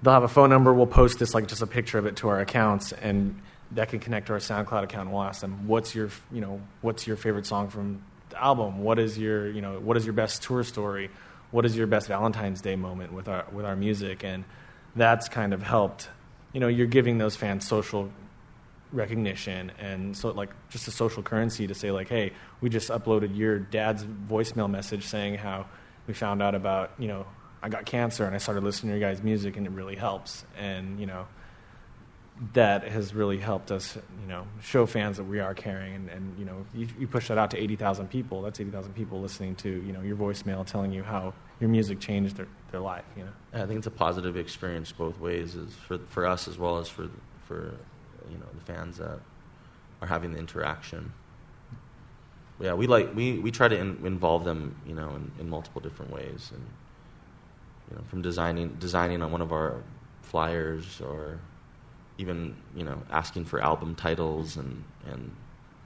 they'll 0.01 0.13
have 0.13 0.23
a 0.23 0.29
phone 0.29 0.49
number 0.49 0.73
we'll 0.73 0.87
post 0.87 1.19
this 1.19 1.33
like 1.33 1.47
just 1.47 1.61
a 1.61 1.67
picture 1.67 1.97
of 1.97 2.05
it 2.05 2.15
to 2.15 2.29
our 2.29 2.39
accounts 2.39 2.93
and 2.93 3.39
that 3.73 3.89
can 3.89 3.99
connect 3.99 4.27
to 4.27 4.33
our 4.33 4.39
soundcloud 4.39 4.83
account 4.83 5.07
and 5.07 5.13
we'll 5.13 5.23
ask 5.23 5.41
them 5.41 5.67
what's 5.67 5.95
your 5.95 6.09
you 6.31 6.41
know 6.41 6.61
what's 6.81 7.07
your 7.07 7.15
favorite 7.15 7.45
song 7.45 7.69
from 7.69 8.01
the 8.29 8.41
album? 8.41 8.79
What 8.79 8.99
is 8.99 9.17
your 9.17 9.49
you 9.49 9.61
know 9.61 9.79
what 9.79 9.97
is 9.97 10.05
your 10.05 10.13
best 10.13 10.43
tour 10.43 10.63
story? 10.63 11.09
What 11.51 11.65
is 11.65 11.75
your 11.75 11.87
best 11.87 12.07
valentine's 12.07 12.61
day 12.61 12.75
moment 12.75 13.13
with 13.13 13.27
our 13.27 13.45
with 13.51 13.65
our 13.65 13.75
music? 13.75 14.23
And 14.23 14.43
that's 14.95 15.29
kind 15.29 15.53
of 15.53 15.61
helped. 15.63 16.09
You 16.53 16.59
know 16.59 16.67
you're 16.67 16.87
giving 16.87 17.17
those 17.17 17.35
fans 17.35 17.67
social 17.67 18.11
recognition 18.91 19.71
and 19.79 20.17
so 20.17 20.31
like 20.31 20.49
just 20.69 20.85
a 20.85 20.91
social 20.91 21.23
currency 21.23 21.65
to 21.65 21.73
say 21.73 21.91
like 21.91 22.09
hey 22.09 22.33
we 22.59 22.67
just 22.67 22.89
uploaded 22.89 23.37
your 23.37 23.57
dad's 23.57 24.03
voicemail 24.03 24.69
message 24.69 25.05
saying 25.05 25.35
how 25.35 25.65
we 26.07 26.13
found 26.13 26.41
out 26.41 26.55
about 26.55 26.91
you 26.99 27.07
know 27.07 27.25
i 27.63 27.69
got 27.69 27.85
cancer 27.85 28.25
and 28.25 28.35
i 28.35 28.37
started 28.37 28.65
listening 28.65 28.91
to 28.91 28.99
your 28.99 29.09
guys 29.09 29.23
music 29.23 29.55
and 29.55 29.65
it 29.65 29.71
really 29.71 29.95
helps. 29.95 30.43
And 30.57 30.99
you 30.99 31.05
know 31.05 31.25
that 32.53 32.83
has 32.87 33.13
really 33.13 33.37
helped 33.37 33.71
us 33.71 33.97
you 34.21 34.27
know 34.27 34.47
show 34.61 34.85
fans 34.85 35.17
that 35.17 35.25
we 35.25 35.39
are 35.39 35.53
caring 35.53 35.93
and, 35.93 36.09
and 36.09 36.39
you 36.39 36.45
know 36.45 36.65
you, 36.73 36.87
you 36.97 37.07
push 37.07 37.27
that 37.27 37.37
out 37.37 37.51
to 37.51 37.57
80000 37.57 38.09
people 38.09 38.41
that's 38.41 38.59
80000 38.59 38.93
people 38.93 39.21
listening 39.21 39.55
to 39.57 39.69
you 39.69 39.93
know 39.93 40.01
your 40.01 40.15
voicemail 40.15 40.65
telling 40.65 40.91
you 40.91 41.03
how 41.03 41.33
your 41.59 41.69
music 41.69 41.99
changed 41.99 42.37
their, 42.37 42.47
their 42.71 42.81
life 42.81 43.05
you 43.15 43.23
know 43.23 43.31
I 43.53 43.65
think 43.65 43.79
it's 43.79 43.87
a 43.87 43.91
positive 43.91 44.37
experience 44.37 44.91
both 44.91 45.19
ways, 45.19 45.55
is 45.55 45.73
for 45.73 45.97
for 46.09 46.25
us 46.25 46.47
as 46.47 46.57
well 46.57 46.77
as 46.77 46.87
for 46.87 47.09
for 47.47 47.73
you 48.29 48.37
know 48.37 48.45
the 48.53 48.61
fans 48.61 48.97
that 48.97 49.19
are 50.01 50.07
having 50.07 50.31
the 50.31 50.39
interaction. 50.39 51.11
Yeah, 52.59 52.73
we 52.73 52.87
like 52.87 53.13
we, 53.15 53.39
we 53.39 53.51
try 53.51 53.67
to 53.67 53.77
in, 53.77 54.05
involve 54.05 54.45
them, 54.45 54.75
you 54.85 54.93
know, 54.93 55.09
in, 55.15 55.31
in 55.39 55.49
multiple 55.49 55.81
different 55.81 56.11
ways, 56.11 56.51
and 56.53 56.65
you 57.89 57.97
know, 57.97 58.03
from 58.07 58.21
designing 58.21 58.69
designing 58.79 59.21
on 59.21 59.31
one 59.31 59.41
of 59.41 59.51
our 59.51 59.83
flyers, 60.21 61.01
or 61.01 61.39
even 62.17 62.55
you 62.75 62.83
know 62.83 63.01
asking 63.11 63.45
for 63.45 63.61
album 63.61 63.95
titles 63.95 64.57
and 64.57 64.83
and 65.05 65.31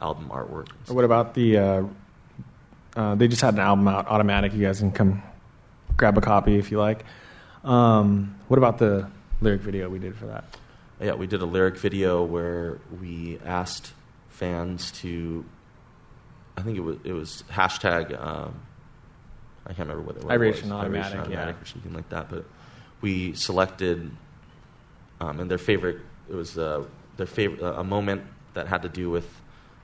album 0.02 0.30
artwork. 0.30 0.70
and 0.88 0.96
what 0.96 1.06
about 1.06 1.34
the? 1.34 1.58
Uh, 1.58 1.84
uh, 2.96 3.16
they 3.16 3.28
just 3.28 3.42
had 3.42 3.54
an 3.54 3.60
album 3.60 3.88
out, 3.88 4.08
Automatic. 4.08 4.54
You 4.54 4.66
guys 4.66 4.80
can 4.80 4.92
come 4.92 5.22
grab 5.98 6.18
a 6.18 6.22
copy 6.22 6.58
if 6.58 6.72
you 6.72 6.80
like. 6.80 7.04
Um, 7.64 8.36
what 8.48 8.58
about 8.58 8.78
the 8.78 9.10
lyric 9.42 9.62
video 9.62 9.90
we 9.90 10.00
did 10.00 10.16
for 10.16 10.28
that? 10.28 10.46
Yeah, 11.02 11.16
we 11.16 11.28
did 11.28 11.42
a 11.42 11.46
lyric 11.46 11.78
video 11.78 12.24
where 12.24 12.80
we 13.02 13.40
asked 13.44 13.92
fans 14.30 14.92
to, 14.92 15.44
I 16.58 16.62
think 16.62 16.78
it 16.78 16.82
was 16.82 16.98
it 17.04 17.12
was 17.12 17.44
hashtag, 17.50 18.18
um, 18.20 18.62
I 19.66 19.74
can't 19.74 19.90
remember 19.90 20.04
what 20.04 20.18
it, 20.18 20.24
it 20.24 20.30
Iration 20.30 20.70
was, 20.70 20.80
Automatic, 20.80 21.16
Iration 21.16 21.32
yeah. 21.32 21.38
Automatic 21.38 21.62
or 21.62 21.66
something 21.66 21.94
like 21.94 22.10
that. 22.10 22.30
But 22.30 22.46
we 23.02 23.34
selected, 23.34 24.12
um, 25.20 25.40
and 25.40 25.52
their 25.52 25.58
favorite 25.58 26.00
it 26.30 26.36
was 26.36 26.58
uh, 26.58 26.84
their 27.18 27.26
favorite 27.26 27.62
uh, 27.62 27.80
a 27.80 27.84
moment 27.84 28.24
that 28.54 28.68
had 28.68 28.82
to 28.82 28.90
do 28.90 29.10
with 29.10 29.30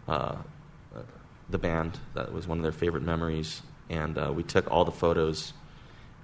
uh, 0.07 0.36
the 1.50 1.57
band. 1.57 2.00
That 2.13 2.33
was 2.33 2.48
one 2.48 2.57
of 2.57 2.63
their 2.63 2.71
favorite 2.71 3.03
memories, 3.03 3.62
and 3.89 4.17
uh, 4.17 4.31
we 4.33 4.43
took 4.43 4.69
all 4.71 4.86
the 4.86 4.91
photos 4.91 5.53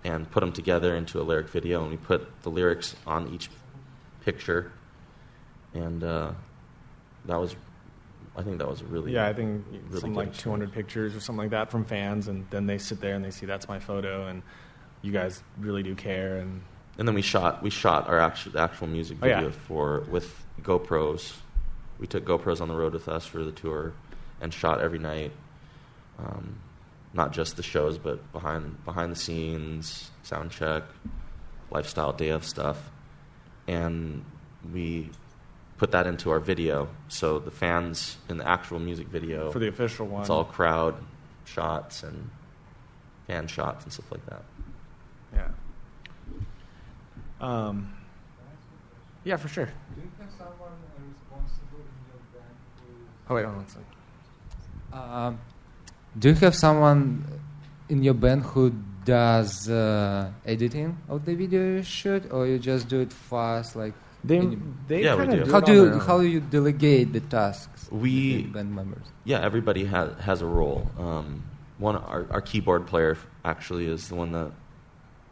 and 0.04 0.30
put 0.32 0.42
them 0.42 0.52
together 0.52 0.96
into 0.96 1.22
a 1.22 1.24
lyric 1.24 1.50
video, 1.50 1.82
and 1.82 1.92
we 1.92 1.98
put 1.98 2.42
the 2.44 2.50
lyrics 2.50 2.96
on 3.06 3.34
each 3.34 3.50
picture, 4.22 4.72
and 5.74 6.04
uh, 6.04 6.32
that 7.26 7.38
was, 7.38 7.56
I 8.36 8.42
think 8.42 8.58
that 8.60 8.68
was 8.68 8.82
a 8.82 8.86
really 8.86 9.14
Yeah, 9.14 9.28
I 9.28 9.34
think 9.34 9.66
really 9.90 10.00
something 10.00 10.16
like 10.16 10.34
200 10.34 10.72
pictures 10.72 11.16
or 11.16 11.20
something 11.20 11.44
like 11.44 11.52
that 11.52 11.70
from 11.70 11.84
fans, 11.84 12.28
and 12.28 12.46
then 12.50 12.66
they 12.66 12.78
sit 12.78 13.02
there 13.02 13.16
and 13.16 13.24
they 13.24 13.32
see 13.32 13.46
that's 13.46 13.68
my 13.68 13.80
photo, 13.80 14.28
and 14.28 14.42
you 15.02 15.12
guys 15.12 15.44
really 15.60 15.84
do 15.84 15.96
care, 15.96 16.38
and 16.38 16.62
And 16.98 17.08
then 17.08 17.14
we 17.16 17.22
shot 17.22 17.62
we 17.62 17.70
shot 17.70 18.08
our 18.08 18.20
actual 18.20 18.54
the 18.54 18.60
actual 18.60 18.88
music 18.88 19.18
Oh, 19.22 19.28
yeah. 19.28 19.36
video 19.38 19.52
for 19.52 20.02
with 20.10 20.44
GoPros. 20.62 21.34
We 22.00 22.08
took 22.08 22.26
GoPros 22.26 22.62
on 22.62 22.68
the 22.68 22.76
road 22.76 22.94
with 22.94 23.08
us 23.08 23.26
for 23.26 23.44
the 23.44 23.52
tour, 23.52 23.94
and 24.42 24.54
shot 24.54 24.82
every 24.82 25.00
night. 25.00 25.32
Um, 26.20 26.58
not 27.14 27.32
just 27.34 27.56
the 27.58 27.64
shows, 27.64 27.98
but 27.98 28.32
behind 28.34 28.84
behind 28.86 29.12
the 29.12 29.16
scenes, 29.16 30.10
sound 30.24 30.52
check, 30.52 30.84
lifestyle 31.72 32.14
day 32.14 32.30
of 32.30 32.44
stuff, 32.44 32.90
and 33.68 34.24
we 34.74 35.10
put 35.78 35.92
that 35.92 36.08
into 36.08 36.32
our 36.32 36.40
video. 36.40 36.88
So 37.08 37.38
the 37.40 37.52
fans 37.52 38.18
in 38.30 38.38
the 38.38 38.48
actual 38.48 38.80
music 38.80 39.08
video, 39.08 39.52
for 39.52 39.60
the 39.60 39.68
official 39.68 40.08
one, 40.08 40.22
it's 40.22 40.30
all 40.32 40.44
crowd 40.46 40.96
shots 41.46 42.02
and 42.04 42.30
fan 43.28 43.46
shots 43.48 43.84
and 43.84 43.94
stuff 43.94 44.12
like 44.12 44.26
that. 44.28 44.44
yeah. 45.34 45.48
Um, 47.40 47.94
yeah, 49.24 49.38
for 49.38 49.48
sure. 49.48 49.66
Do 49.66 50.02
you 50.02 50.10
have 50.20 50.30
someone 50.38 50.72
uh, 50.72 51.02
responsible 51.08 51.84
in 51.84 52.00
your 52.08 52.22
band 52.34 52.56
who 52.80 52.88
is 52.94 53.30
Oh 53.30 53.36
wait, 53.36 53.46
hold 53.46 53.66
on. 54.94 55.26
Um, 55.28 55.40
do 56.18 56.30
you 56.30 56.36
have 56.36 56.56
someone 56.56 57.26
in 57.90 58.04
your 58.04 58.14
band 58.16 58.44
who 58.44 58.74
does 59.06 59.70
uh, 59.70 60.32
editing 60.46 60.98
of 61.10 61.26
the 61.26 61.36
video 61.36 61.62
you 61.78 61.84
shoot, 61.84 62.24
or 62.32 62.48
you 62.48 62.58
just 62.60 62.88
do 62.90 63.02
it 63.02 63.14
fast? 63.14 63.76
Like, 63.76 63.94
They, 64.24 64.40
Any- 64.40 64.58
they 64.88 65.04
Yeah, 65.04 65.16
we 65.16 65.28
kinda 65.28 65.46
do. 65.46 65.52
how 65.52 65.60
do 65.62 65.74
you 65.74 65.86
their 65.86 65.94
own. 65.94 66.00
how 66.02 66.20
you 66.20 66.40
delegate 66.42 67.14
the 67.14 67.20
tasks 67.22 67.88
We- 67.92 68.44
band 68.44 68.74
members? 68.76 69.06
Yeah, 69.26 69.40
everybody 69.42 69.86
has 69.86 70.18
has 70.20 70.42
a 70.42 70.46
role. 70.48 70.90
Um, 70.98 71.44
one, 71.78 71.96
our, 71.96 72.26
our 72.32 72.42
keyboard 72.42 72.88
player 72.88 73.16
actually 73.46 73.86
is 73.88 74.10
the 74.10 74.16
one 74.16 74.32
that 74.32 74.52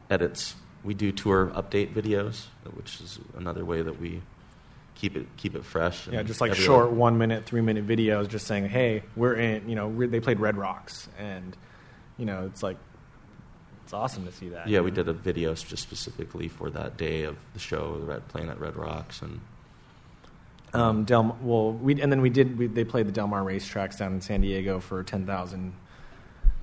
edits. 0.10 0.56
We 0.86 0.94
do 0.94 1.12
tour 1.12 1.48
update 1.56 1.94
videos, 1.94 2.46
which 2.76 3.02
is 3.02 3.20
another 3.36 3.66
way 3.66 3.82
that 3.82 4.00
we 4.00 4.22
keep 4.94 5.18
it 5.18 5.26
keep 5.36 5.56
it 5.56 5.66
fresh. 5.66 6.08
Yeah, 6.08 6.22
just 6.24 6.40
like 6.42 6.52
every- 6.52 6.64
short 6.64 6.92
one 6.92 7.18
minute, 7.18 7.46
three 7.46 7.62
minute 7.62 7.86
videos, 7.88 8.28
just 8.30 8.46
saying, 8.48 8.70
"Hey, 8.70 9.04
we're 9.16 9.34
in." 9.34 9.68
You 9.68 9.76
know, 9.76 10.08
they 10.08 10.20
played 10.20 10.40
Red 10.40 10.58
Rocks, 10.58 11.10
and 11.18 11.58
you 12.18 12.26
know, 12.26 12.46
it's 12.46 12.62
like 12.62 12.78
it's 13.84 13.94
awesome 13.94 14.26
to 14.26 14.32
see 14.32 14.50
that. 14.50 14.68
Yeah, 14.68 14.82
we 14.82 14.92
did 14.92 15.08
a 15.10 15.14
video 15.14 15.54
just 15.56 15.84
specifically 15.84 16.48
for 16.48 16.70
that 16.70 16.98
day 16.98 17.24
of 17.24 17.36
the 17.54 17.60
show, 17.60 17.98
the 18.00 18.06
Red 18.06 18.28
playing 18.28 18.50
at 18.50 18.60
Red 18.60 18.76
Rocks, 18.76 19.22
and 19.22 19.42
Um, 20.74 21.04
Del, 21.06 21.38
well, 21.42 21.72
we 21.72 22.00
and 22.02 22.12
then 22.12 22.22
we 22.22 22.30
did. 22.30 22.58
We, 22.58 22.68
they 22.68 22.84
played 22.84 23.08
the 23.08 23.12
Del 23.12 23.28
Mar 23.28 23.42
racetracks 23.44 23.98
down 23.98 24.14
in 24.14 24.22
San 24.22 24.42
Diego 24.42 24.80
for 24.80 25.04
ten 25.04 25.26
thousand 25.26 25.74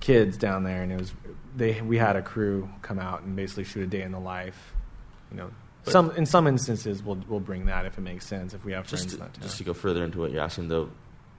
kids 0.00 0.36
down 0.36 0.64
there, 0.64 0.82
and 0.82 0.92
it 0.92 0.98
was 0.98 1.12
they. 1.56 1.80
We 1.80 1.98
had 1.98 2.16
a 2.16 2.22
crew 2.22 2.68
come 2.82 2.98
out 2.98 3.22
and 3.22 3.36
basically 3.36 3.64
shoot 3.64 3.82
a 3.82 3.86
day 3.86 4.02
in 4.02 4.12
the 4.12 4.20
life. 4.20 4.74
You 5.30 5.36
know, 5.38 5.50
But- 5.84 5.92
some 5.92 6.10
in 6.12 6.26
some 6.26 6.46
instances 6.46 7.02
we'll 7.02 7.20
we'll 7.28 7.40
bring 7.40 7.66
that 7.66 7.86
if 7.86 7.98
it 7.98 8.02
makes 8.02 8.26
sense 8.26 8.54
if 8.54 8.64
we 8.64 8.72
have 8.72 8.86
friends 8.86 9.04
just 9.04 9.18
in 9.18 9.30
to, 9.30 9.40
just 9.40 9.58
to 9.58 9.64
go 9.64 9.74
further 9.74 10.04
into 10.04 10.18
what 10.20 10.30
you're 10.30 10.42
asking, 10.42 10.68
though, 10.68 10.90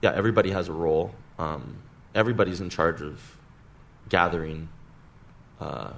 yeah, 0.02 0.12
everybody 0.14 0.50
has 0.50 0.68
a 0.68 0.72
role. 0.72 1.14
Um, 1.38 1.76
everybody's 2.14 2.60
in 2.60 2.70
charge 2.70 3.00
of 3.02 3.38
gathering 4.08 4.68
uh, 5.60 5.92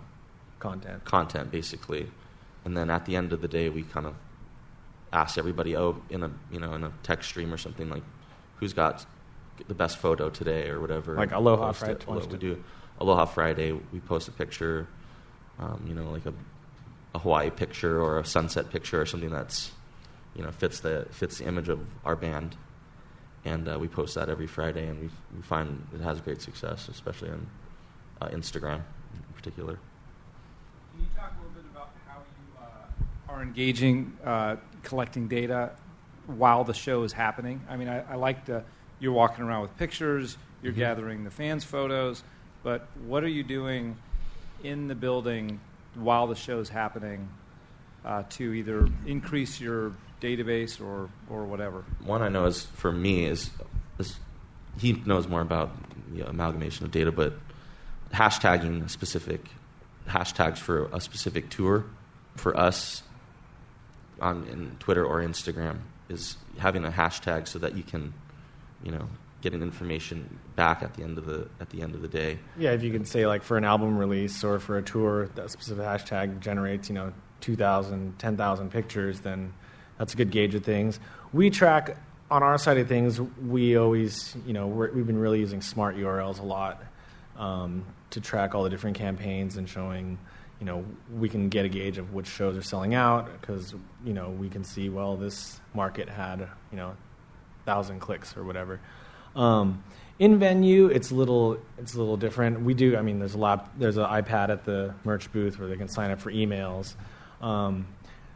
content. 0.59 1.05
content, 1.05 1.51
basically, 1.51 2.11
and 2.65 2.77
then 2.77 2.91
at 2.91 3.05
the 3.07 3.17
end 3.17 3.33
of 3.33 3.41
the 3.41 3.49
day, 3.49 3.69
we 3.69 3.83
kind 3.83 4.07
of 4.07 4.15
ask 5.13 5.39
everybody, 5.39 5.77
oh, 5.77 6.01
in 6.11 6.23
a 6.23 6.31
you 6.51 6.61
know 6.61 6.75
in 6.75 6.85
a 6.85 6.93
text 7.03 7.29
stream 7.29 7.53
or 7.53 7.57
something 7.57 7.89
like, 7.89 8.03
who's 8.57 8.73
got 8.73 9.07
the 9.69 9.75
best 9.75 9.99
photo 9.99 10.29
today 10.31 10.69
or 10.69 10.81
whatever. 10.81 11.15
Like 11.15 11.33
Aloha 11.33 11.73
Friday- 11.73 11.95
it. 11.95 12.07
Alo- 12.07 12.27
We 12.27 12.37
do 12.39 12.63
Aloha 13.01 13.25
Friday. 13.27 13.73
We 13.93 14.01
post 14.01 14.29
a 14.29 14.33
picture, 14.33 14.87
um, 15.59 15.85
you 15.87 15.95
know, 15.95 16.11
like 16.11 16.27
a 16.27 16.33
a 17.15 17.19
Hawaii 17.19 17.49
picture 17.51 18.01
or 18.01 18.19
a 18.19 18.25
sunset 18.27 18.69
picture 18.71 19.01
or 19.01 19.07
something 19.07 19.31
that's 19.31 19.73
you 20.35 20.43
know 20.43 20.51
fits 20.51 20.81
the 20.81 21.07
fits 21.11 21.39
the 21.39 21.47
image 21.47 21.69
of 21.71 21.81
our 22.05 22.15
band, 22.17 22.57
and 23.45 23.69
uh, 23.69 23.79
we 23.79 23.89
post 23.89 24.15
that 24.17 24.29
every 24.29 24.47
Friday, 24.47 24.87
and 24.87 25.01
we 25.01 25.11
we 25.35 25.43
find 25.43 25.87
it 25.95 26.01
has 26.03 26.21
great 26.21 26.43
success, 26.43 26.89
especially 26.89 27.31
on 27.31 27.47
uh, 28.21 28.29
Instagram 28.29 28.83
in 29.15 29.33
particular. 29.35 29.79
Can 30.93 31.01
you 31.01 31.07
talk 31.17 31.33
a 31.33 31.47
little 31.47 31.55
bit 31.55 31.65
about 31.73 31.91
how 32.07 32.19
you 32.19 32.59
uh, 32.63 33.33
are 33.33 33.43
engaging, 33.43 34.13
uh, 34.25 34.57
collecting 34.83 35.27
data 35.29 35.71
while 36.27 36.65
the 36.65 36.75
show 36.75 37.03
is 37.03 37.13
happening? 37.13 37.63
I 37.69 37.77
mean, 37.77 37.89
I, 37.89 38.13
I 38.13 38.15
like 38.17 38.45
the 38.45 38.63
you're 39.01 39.13
walking 39.13 39.45
around 39.45 39.63
with 39.63 39.77
pictures, 39.77 40.37
you're 40.63 40.73
Mhm. 40.73 40.77
gathering 40.77 41.25
the 41.25 41.31
fans' 41.31 41.65
photos, 41.65 42.23
but 42.63 42.89
what 43.07 43.23
are 43.23 43.29
you 43.29 43.43
doing 43.43 43.97
in 44.65 44.89
the 44.89 44.95
building 44.95 45.61
while 45.95 46.27
the 46.27 46.35
show's 46.35 46.69
happening 46.69 47.29
uh, 48.05 48.23
to 48.31 48.53
either 48.53 48.89
increase 49.05 49.61
your 49.61 49.93
database 50.21 50.81
or 50.81 51.09
or 51.29 51.45
whatever? 51.45 51.85
One 52.05 52.23
I 52.23 52.29
know 52.29 52.47
is 52.47 52.65
for 52.65 52.93
me 52.93 53.25
is, 53.25 53.51
is 53.99 54.19
he 54.79 54.93
knows 55.05 55.27
more 55.29 55.41
about 55.41 55.71
the 56.13 56.29
amalgamation 56.29 56.85
of 56.87 56.93
data, 56.93 57.11
but 57.13 57.35
hashtagging 58.13 58.89
specific 58.89 59.47
hashtags 60.09 60.59
for 60.59 60.85
a 60.93 61.01
specific 61.01 61.51
tour 61.51 61.85
for 62.37 62.57
us 62.57 63.03
on 64.21 64.45
in 64.47 64.77
Twitter 64.79 65.05
or 65.05 65.21
Instagram 65.21 65.79
is 66.09 66.37
having 66.59 66.85
a 66.85 66.91
hashtag 66.91 67.49
so 67.49 67.59
that 67.59 67.77
you 67.77 67.83
can, 67.83 68.15
you 68.83 68.93
know, 68.93 69.09
getting 69.43 69.63
information 69.63 70.39
back 70.57 70.83
at 70.83 70.95
the 70.95 71.03
end 71.03 71.19
of 71.19 71.27
the 71.27 71.49
at 71.61 71.71
the 71.71 71.83
end 71.83 71.95
of 71.95 72.03
the 72.03 72.09
day. 72.09 72.39
Yeah, 72.59 72.73
if 72.73 72.83
you 72.83 72.93
can 72.93 73.05
say 73.05 73.27
like 73.27 73.43
for 73.43 73.57
an 73.57 73.65
album 73.65 73.97
release 73.97 74.43
or 74.43 74.59
for 74.59 74.79
a 74.79 74.83
tour, 74.83 75.29
that 75.35 75.51
specific 75.51 75.85
hashtag 75.85 76.41
generates, 76.41 76.89
you 76.89 76.95
know, 76.95 77.13
2,000, 77.41 78.19
10,000 78.19 78.71
pictures, 78.71 79.21
then 79.21 79.53
that's 79.99 80.15
a 80.15 80.17
good 80.17 80.31
gauge 80.31 80.55
of 80.55 80.65
things. 80.65 80.99
We 81.33 81.51
track 81.51 81.97
on 82.31 82.43
our 82.43 82.59
side 82.59 82.79
of 82.79 82.89
things. 82.89 83.21
We 83.21 83.77
always, 83.77 84.35
you 84.47 84.53
know, 84.53 84.67
we're, 84.67 84.91
we've 84.93 85.07
been 85.07 85.19
really 85.19 85.41
using 85.41 85.61
smart 85.63 85.97
URLs 85.97 86.41
a 86.41 86.43
lot 86.43 86.83
um, 87.37 87.85
to 88.11 88.21
track 88.21 88.55
all 88.55 88.65
the 88.65 88.71
different 88.71 88.97
campaigns 88.97 89.57
and 89.57 89.69
showing, 89.69 90.19
you 90.59 90.67
know, 90.67 90.85
we 91.15 91.29
can 91.29 91.49
get 91.49 91.65
a 91.65 91.69
gauge 91.69 91.99
of 91.99 92.13
which 92.15 92.27
shows 92.27 92.57
are 92.57 92.63
selling 92.63 92.95
out 92.95 93.41
because 93.41 93.75
you 94.05 94.13
know 94.13 94.31
we 94.31 94.49
can 94.49 94.65
see 94.65 94.89
well 94.89 95.17
this 95.17 95.61
market 95.75 96.09
had 96.09 96.49
you 96.71 96.77
know 96.77 96.97
thousand 97.67 98.01
clicks 98.01 98.37
or 98.37 98.45
whatever. 98.45 98.81
Um, 99.35 99.85
in 100.19 100.39
venue, 100.39 100.87
it's 100.87 101.11
a 101.11 101.15
little 101.15 101.59
it's 101.77 101.95
a 101.95 101.99
little 101.99 102.17
different. 102.17 102.63
We 102.63 102.73
do. 102.73 102.97
I 102.97 103.03
mean, 103.03 103.19
there's 103.19 103.35
a 103.35 103.39
lap, 103.39 103.75
there's 103.79 103.99
an 103.99 104.07
iPad 104.07 104.49
at 104.49 104.65
the 104.65 104.95
merch 105.05 105.31
booth 105.31 105.59
where 105.59 105.69
they 105.69 105.77
can 105.77 105.89
sign 105.89 106.11
up 106.11 106.21
for 106.21 106.33
emails. 106.33 106.95
Um, 107.43 107.87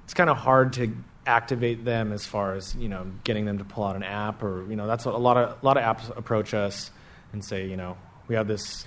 it's 0.04 0.12
kind 0.12 0.28
of 0.28 0.37
hard 0.37 0.75
to 0.75 0.94
activate 1.26 1.84
them 1.84 2.12
as 2.12 2.26
far 2.26 2.54
as 2.54 2.75
you 2.75 2.88
know 2.88 3.06
getting 3.25 3.44
them 3.44 3.58
to 3.58 3.64
pull 3.64 3.84
out 3.84 3.96
an 3.96 4.02
app 4.02 4.42
or 4.42 4.66
you 4.68 4.76
know 4.76 4.87
that's 4.87 5.04
what 5.04 5.14
a 5.14 5.18
lot 5.18 5.37
of 5.37 5.62
a 5.62 5.66
lot 5.66 5.76
of 5.76 5.84
apps 5.84 6.16
approach 6.16 6.54
us 6.54 6.90
and 7.32 7.44
say 7.44 7.66
you 7.66 7.76
know 7.76 7.96
we 8.26 8.34
have 8.34 8.49
this 8.49 8.87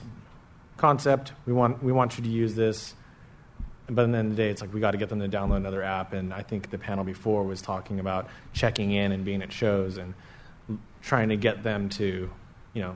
concept 0.77 1.31
we 1.45 1.53
want 1.53 1.81
we 1.83 1.91
want 1.91 2.17
you 2.17 2.23
to 2.23 2.29
use 2.29 2.55
this 2.55 2.95
but 3.87 4.03
at 4.03 4.11
the 4.11 4.17
end 4.17 4.31
of 4.31 4.35
the 4.35 4.43
day 4.43 4.49
it's 4.49 4.61
like 4.61 4.73
we 4.73 4.79
got 4.79 4.91
to 4.91 4.97
get 4.97 5.09
them 5.09 5.19
to 5.19 5.29
download 5.29 5.57
another 5.57 5.83
app 5.83 6.13
and 6.13 6.33
i 6.33 6.41
think 6.41 6.69
the 6.71 6.77
panel 6.77 7.03
before 7.03 7.43
was 7.43 7.61
talking 7.61 7.99
about 7.99 8.27
checking 8.51 8.91
in 8.91 9.11
and 9.11 9.23
being 9.23 9.41
at 9.43 9.51
shows 9.53 9.97
and 9.97 10.15
trying 11.03 11.29
to 11.29 11.37
get 11.37 11.61
them 11.61 11.89
to 11.89 12.29
you 12.73 12.81
know 12.81 12.95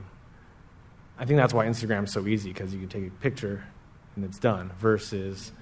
i 1.18 1.24
think 1.24 1.36
that's 1.36 1.54
why 1.54 1.66
instagram's 1.66 2.12
so 2.12 2.26
easy 2.26 2.52
because 2.52 2.74
you 2.74 2.80
can 2.80 2.88
take 2.88 3.06
a 3.06 3.10
picture 3.20 3.64
and 4.16 4.24
it's 4.24 4.38
done 4.38 4.72
versus 4.80 5.52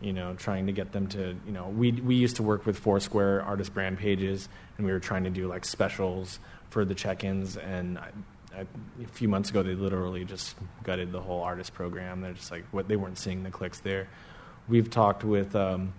you 0.00 0.12
know 0.12 0.34
trying 0.34 0.66
to 0.66 0.72
get 0.72 0.92
them 0.92 1.08
to 1.08 1.34
you 1.44 1.52
know 1.52 1.68
we 1.68 1.90
we 1.92 2.14
used 2.14 2.36
to 2.36 2.42
work 2.42 2.64
with 2.66 2.78
foursquare 2.78 3.42
artist 3.42 3.74
brand 3.74 3.98
pages 3.98 4.48
and 4.76 4.86
we 4.86 4.92
were 4.92 5.00
trying 5.00 5.24
to 5.24 5.30
do 5.30 5.48
like 5.48 5.64
specials 5.64 6.38
for 6.70 6.84
the 6.84 6.94
check-ins 6.94 7.56
and 7.56 7.98
I, 7.98 8.10
I, 8.54 8.60
a 9.02 9.06
few 9.12 9.28
months 9.28 9.50
ago 9.50 9.62
they 9.62 9.74
literally 9.74 10.24
just 10.24 10.56
gutted 10.82 11.12
the 11.12 11.20
whole 11.20 11.42
artist 11.42 11.74
program. 11.74 12.20
They're 12.20 12.32
just 12.32 12.50
like 12.50 12.64
what 12.70 12.88
they 12.88 12.96
weren't 12.96 13.18
seeing 13.18 13.42
the 13.42 13.50
clicks 13.50 13.80
there. 13.80 14.08
We've 14.68 14.90
talked 14.90 15.24
with 15.24 15.56
um, 15.56 15.94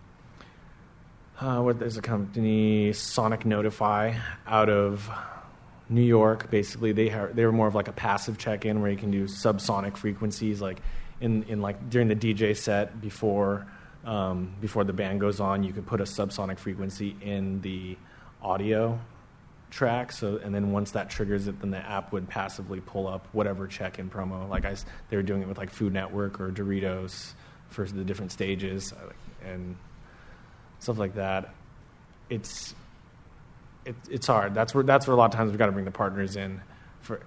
uh, 1.39 1.61
what 1.61 1.79
there's 1.79 1.97
a 1.97 2.01
company 2.01 2.93
sonic 2.93 3.45
notify 3.45 4.15
out 4.45 4.69
of 4.69 5.09
new 5.89 6.01
york 6.01 6.49
basically 6.51 6.91
they 6.91 7.09
they 7.33 7.45
were 7.45 7.51
more 7.51 7.67
of 7.67 7.75
like 7.75 7.87
a 7.87 7.93
passive 7.93 8.37
check-in 8.37 8.81
where 8.81 8.91
you 8.91 8.97
can 8.97 9.11
do 9.11 9.25
subsonic 9.25 9.97
frequencies 9.97 10.61
like 10.61 10.81
in, 11.19 11.43
in 11.43 11.61
like 11.61 11.89
during 11.89 12.07
the 12.07 12.15
dj 12.15 12.55
set 12.55 13.01
before 13.01 13.65
um, 14.05 14.55
before 14.61 14.85
the 14.85 14.93
band 14.93 15.19
goes 15.19 15.39
on 15.39 15.63
you 15.63 15.73
can 15.73 15.83
put 15.83 15.99
a 15.99 16.05
subsonic 16.05 16.57
frequency 16.57 17.15
in 17.21 17.59
the 17.61 17.97
audio 18.41 18.99
track. 19.69 20.11
So 20.11 20.37
and 20.37 20.53
then 20.53 20.71
once 20.71 20.91
that 20.91 21.09
triggers 21.09 21.47
it 21.47 21.59
then 21.61 21.71
the 21.71 21.77
app 21.77 22.11
would 22.11 22.27
passively 22.27 22.81
pull 22.81 23.07
up 23.07 23.27
whatever 23.31 23.67
check-in 23.67 24.09
promo. 24.09 24.49
Like 24.49 24.65
I, 24.65 24.75
they 25.09 25.17
were 25.17 25.23
doing 25.23 25.41
it 25.41 25.47
with 25.47 25.57
like 25.57 25.69
food 25.69 25.93
network 25.93 26.39
or 26.39 26.51
doritos 26.51 27.33
for 27.69 27.85
the 27.85 28.03
different 28.03 28.31
stages 28.31 28.93
and 29.45 29.75
stuff 30.79 30.97
like 30.97 31.15
that. 31.15 31.53
It's 32.29 32.73
it, 33.89 33.95
it's 34.09 34.27
hard 34.27 34.53
that's 34.53 34.73
where 34.75 34.83
that's 34.83 35.07
where 35.07 35.13
a 35.13 35.17
lot 35.17 35.25
of 35.33 35.37
times 35.37 35.49
we've 35.51 35.59
got 35.59 35.65
to 35.65 35.71
bring 35.71 35.85
the 35.85 35.91
partners 35.91 36.35
in 36.35 36.61
for 37.01 37.19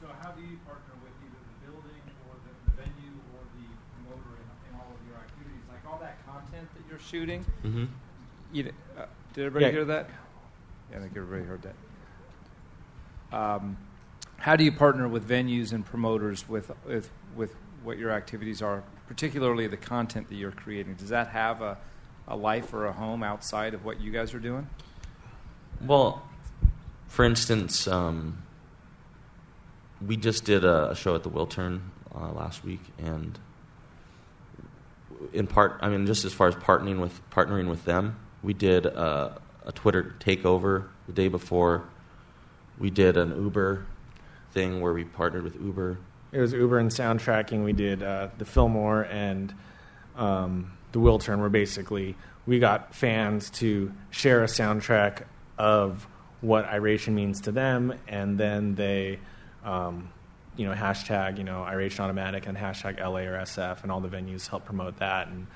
So 0.00 0.06
how 0.22 0.30
do 0.30 0.40
you 0.42 0.56
partner 0.66 0.94
with 1.02 1.12
either 1.24 1.40
the 1.50 1.70
building 1.70 2.02
or 2.28 2.34
the, 2.46 2.52
the 2.70 2.82
venue 2.82 3.14
or 3.34 3.40
the 3.58 3.66
promoter 3.94 4.32
in, 4.40 4.46
in 4.70 4.80
all 4.80 4.90
of 4.94 5.00
your 5.08 5.16
activities? 5.18 5.62
Like 5.68 5.82
all 5.90 5.98
that 6.00 6.16
content 6.26 6.66
that 6.74 6.82
you're 6.88 6.98
shooting, 7.00 7.44
Mm-hmm. 7.64 7.84
you, 8.52 8.72
uh, 8.96 9.04
did 9.34 9.44
everybody 9.46 9.66
Yeah. 9.66 9.70
hear 9.72 9.84
that? 9.86 10.08
Yeah, 10.90 10.96
I 10.98 11.00
think 11.00 11.12
everybody 11.16 11.44
heard 11.44 11.62
that. 11.62 11.76
Um, 13.36 13.76
how 14.38 14.56
do 14.56 14.64
you 14.64 14.72
partner 14.72 15.06
with 15.08 15.28
venues 15.28 15.72
and 15.72 15.84
promoters 15.84 16.48
with, 16.48 16.70
with, 16.86 17.10
with 17.36 17.54
what 17.82 17.98
your 17.98 18.10
activities 18.10 18.62
are, 18.62 18.82
particularly 19.06 19.66
the 19.66 19.76
content 19.76 20.28
that 20.30 20.36
you're 20.36 20.52
creating? 20.52 20.94
Does 20.94 21.10
that 21.10 21.28
have 21.28 21.60
a, 21.60 21.76
a 22.26 22.36
life 22.36 22.72
or 22.72 22.86
a 22.86 22.92
home 22.92 23.22
outside 23.22 23.74
of 23.74 23.84
what 23.84 24.00
you 24.00 24.10
guys 24.12 24.32
are 24.32 24.38
doing? 24.38 24.66
Well, 25.80 26.22
for 27.06 27.24
instance, 27.24 27.86
um, 27.86 28.42
we 30.04 30.16
just 30.16 30.44
did 30.44 30.64
a, 30.64 30.94
show 30.94 31.14
at 31.14 31.22
the 31.22 31.30
Wiltern 31.30 31.80
uh, 32.14 32.32
last 32.32 32.64
week, 32.64 32.80
and 32.98 33.38
in 35.32 35.46
part, 35.46 35.78
I 35.80 35.88
mean, 35.88 36.06
just 36.06 36.24
as 36.24 36.32
far 36.32 36.48
as 36.48 36.54
partnering 36.54 37.00
with 37.00 37.20
partnering 37.30 37.68
with 37.68 37.84
them, 37.84 38.18
we 38.42 38.54
did 38.54 38.86
a, 38.86 39.40
a 39.66 39.72
Twitter 39.72 40.14
takeover 40.20 40.88
the 41.06 41.12
day 41.12 41.28
before. 41.28 41.84
We 42.78 42.90
did 42.90 43.16
an 43.16 43.30
Uber 43.30 43.86
thing 44.52 44.80
where 44.80 44.92
we 44.92 45.04
partnered 45.04 45.42
with 45.42 45.56
Uber. 45.60 45.98
It 46.32 46.40
was 46.40 46.52
Uber 46.52 46.78
and 46.78 46.90
soundtracking. 46.90 47.64
We 47.64 47.72
did 47.72 48.02
uh, 48.02 48.28
the 48.38 48.44
Fillmore 48.44 49.02
and 49.02 49.54
um, 50.16 50.72
the 50.92 50.98
Wiltern, 50.98 51.38
where 51.40 51.48
basically 51.48 52.16
we 52.46 52.58
got 52.58 52.94
fans 52.94 53.50
to 53.50 53.92
share 54.10 54.42
a 54.42 54.46
soundtrack 54.46 55.24
of 55.58 56.06
what 56.40 56.64
iration 56.66 57.14
means 57.14 57.40
to 57.42 57.52
them, 57.52 57.92
and 58.06 58.38
then 58.38 58.74
they, 58.76 59.18
um, 59.64 60.08
you 60.56 60.66
know, 60.66 60.74
hashtag 60.74 61.38
you 61.38 61.44
know 61.44 61.62
iration 61.62 62.04
automatic 62.04 62.46
and 62.46 62.56
hashtag 62.56 62.98
LA 63.00 63.20
or 63.28 63.38
SF, 63.42 63.82
and 63.82 63.90
all 63.92 64.00
the 64.00 64.08
venues 64.08 64.46
help 64.48 64.64
promote 64.64 64.98
that. 64.98 65.28
And 65.28 65.46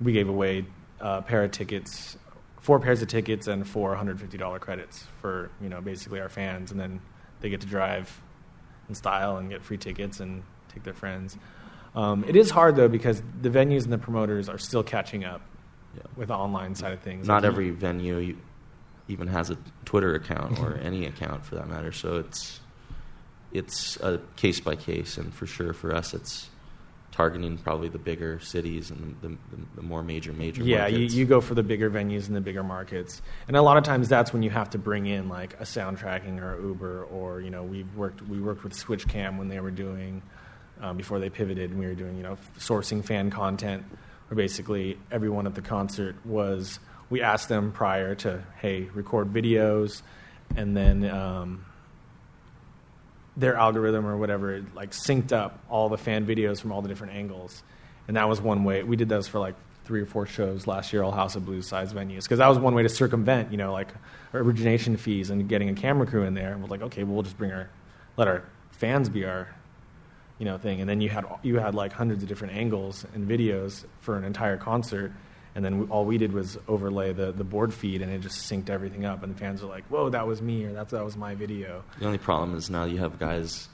we 0.00 0.12
gave 0.12 0.28
away 0.28 0.64
a 1.00 1.22
pair 1.22 1.42
of 1.44 1.50
tickets, 1.50 2.16
four 2.60 2.78
pairs 2.80 3.02
of 3.02 3.08
tickets, 3.08 3.46
and 3.48 3.66
four 3.66 3.94
hundred 3.96 4.20
fifty 4.20 4.38
dollar 4.38 4.58
credits 4.58 5.04
for 5.20 5.50
you 5.60 5.68
know 5.68 5.80
basically 5.80 6.20
our 6.20 6.28
fans, 6.28 6.70
and 6.70 6.78
then 6.80 7.00
they 7.40 7.50
get 7.50 7.60
to 7.62 7.66
drive 7.66 8.20
in 8.88 8.94
style 8.94 9.36
and 9.36 9.50
get 9.50 9.62
free 9.62 9.76
tickets 9.78 10.20
and 10.20 10.42
take 10.72 10.82
their 10.84 10.94
friends. 10.94 11.36
Um, 11.94 12.24
it 12.28 12.36
is 12.36 12.50
hard 12.50 12.76
though 12.76 12.88
because 12.88 13.22
the 13.42 13.50
venues 13.50 13.84
and 13.84 13.92
the 13.92 13.98
promoters 13.98 14.48
are 14.48 14.58
still 14.58 14.82
catching 14.82 15.24
up 15.24 15.40
Yeah. 15.96 16.02
with 16.16 16.28
the 16.28 16.34
online 16.34 16.74
side 16.74 16.92
of 16.92 17.00
things. 17.00 17.26
Not 17.26 17.44
every 17.44 17.70
venue 17.70 18.18
you- 18.18 18.36
even 19.08 19.26
has 19.28 19.50
a 19.50 19.58
Twitter 19.84 20.14
account 20.14 20.58
or 20.60 20.76
any 20.76 21.06
account 21.06 21.44
for 21.44 21.56
that 21.56 21.68
matter. 21.68 21.92
So 21.92 22.18
it's 22.18 22.60
it's 23.52 23.96
a 23.96 24.20
case 24.36 24.60
by 24.60 24.76
case, 24.76 25.16
and 25.16 25.32
for 25.32 25.46
sure 25.46 25.72
for 25.72 25.94
us, 25.94 26.14
it's 26.14 26.50
targeting 27.10 27.58
probably 27.58 27.88
the 27.88 27.98
bigger 27.98 28.38
cities 28.38 28.90
and 28.90 29.16
the, 29.22 29.28
the, 29.28 29.36
the 29.76 29.82
more 29.82 30.02
major 30.02 30.32
major. 30.32 30.62
Yeah, 30.62 30.86
you, 30.86 31.06
you 31.06 31.24
go 31.24 31.40
for 31.40 31.54
the 31.54 31.62
bigger 31.62 31.90
venues 31.90 32.28
and 32.28 32.36
the 32.36 32.40
bigger 32.40 32.62
markets, 32.62 33.22
and 33.48 33.56
a 33.56 33.62
lot 33.62 33.76
of 33.76 33.84
times 33.84 34.08
that's 34.08 34.32
when 34.32 34.42
you 34.42 34.50
have 34.50 34.70
to 34.70 34.78
bring 34.78 35.06
in 35.06 35.28
like 35.28 35.54
a 35.54 35.64
soundtracking 35.64 36.40
or 36.40 36.60
Uber, 36.60 37.04
or 37.04 37.40
you 37.40 37.50
know 37.50 37.62
we've 37.62 37.92
worked 37.96 38.22
we 38.22 38.40
worked 38.40 38.62
with 38.62 38.74
Switchcam 38.74 39.38
when 39.38 39.48
they 39.48 39.60
were 39.60 39.70
doing 39.70 40.22
um, 40.80 40.96
before 40.96 41.18
they 41.18 41.30
pivoted, 41.30 41.70
and 41.70 41.80
we 41.80 41.86
were 41.86 41.94
doing 41.94 42.16
you 42.16 42.22
know 42.22 42.36
sourcing 42.58 43.04
fan 43.04 43.30
content, 43.30 43.82
where 44.28 44.36
basically 44.36 44.98
everyone 45.10 45.46
at 45.46 45.54
the 45.54 45.62
concert 45.62 46.14
was 46.26 46.78
we 47.10 47.22
asked 47.22 47.48
them 47.48 47.72
prior 47.72 48.14
to 48.16 48.42
hey 48.60 48.88
record 48.94 49.32
videos, 49.32 50.02
and 50.56 50.76
then 50.76 51.08
um, 51.08 51.64
their 53.36 53.56
algorithm 53.56 54.06
or 54.06 54.16
whatever 54.16 54.64
like 54.74 54.90
synced 54.90 55.32
up 55.32 55.58
all 55.68 55.88
the 55.88 55.98
fan 55.98 56.26
videos 56.26 56.60
from 56.60 56.72
all 56.72 56.82
the 56.82 56.88
different 56.88 57.14
angles, 57.14 57.62
and 58.06 58.16
that 58.16 58.28
was 58.28 58.40
one 58.40 58.64
way 58.64 58.82
we 58.82 58.96
did 58.96 59.08
those 59.08 59.28
for 59.28 59.38
like 59.38 59.54
three 59.84 60.02
or 60.02 60.06
four 60.06 60.26
shows 60.26 60.66
last 60.66 60.92
year, 60.92 61.02
all 61.02 61.10
House 61.10 61.34
of 61.34 61.46
Blues 61.46 61.66
size 61.66 61.94
venues, 61.94 62.24
because 62.24 62.38
that 62.38 62.48
was 62.48 62.58
one 62.58 62.74
way 62.74 62.82
to 62.82 62.90
circumvent, 62.90 63.50
you 63.50 63.56
know, 63.56 63.72
like 63.72 63.88
origination 64.34 64.98
fees 64.98 65.30
and 65.30 65.48
getting 65.48 65.70
a 65.70 65.74
camera 65.74 66.06
crew 66.06 66.24
in 66.24 66.34
there. 66.34 66.52
And 66.52 66.62
we're 66.62 66.68
like, 66.68 66.82
okay, 66.82 67.04
well, 67.04 67.14
we'll 67.14 67.22
just 67.22 67.38
bring 67.38 67.52
our, 67.52 67.70
let 68.18 68.28
our 68.28 68.44
fans 68.72 69.08
be 69.08 69.24
our, 69.24 69.48
you 70.38 70.44
know, 70.44 70.58
thing. 70.58 70.82
And 70.82 70.88
then 70.88 71.00
you 71.00 71.08
had 71.08 71.24
you 71.42 71.58
had 71.58 71.74
like 71.74 71.94
hundreds 71.94 72.22
of 72.22 72.28
different 72.28 72.52
angles 72.52 73.06
and 73.14 73.26
videos 73.26 73.86
for 74.00 74.18
an 74.18 74.24
entire 74.24 74.58
concert. 74.58 75.10
And 75.58 75.64
then 75.64 75.80
we, 75.80 75.86
all 75.88 76.04
we 76.04 76.18
did 76.18 76.30
was 76.32 76.56
overlay 76.68 77.12
the, 77.12 77.32
the 77.32 77.42
board 77.42 77.74
feed, 77.74 78.00
and 78.00 78.12
it 78.12 78.20
just 78.20 78.48
synced 78.48 78.70
everything 78.70 79.04
up. 79.04 79.24
And 79.24 79.34
the 79.34 79.38
fans 79.38 79.60
were 79.60 79.68
like, 79.68 79.84
"Whoa, 79.88 80.08
that 80.10 80.24
was 80.24 80.40
me," 80.40 80.64
or 80.66 80.72
"That 80.72 80.88
that 80.90 81.04
was 81.04 81.16
my 81.16 81.34
video." 81.34 81.82
The 81.98 82.06
only 82.06 82.18
problem 82.18 82.56
is 82.56 82.70
now 82.70 82.84
you 82.84 82.98
have 82.98 83.18
guys 83.18 83.66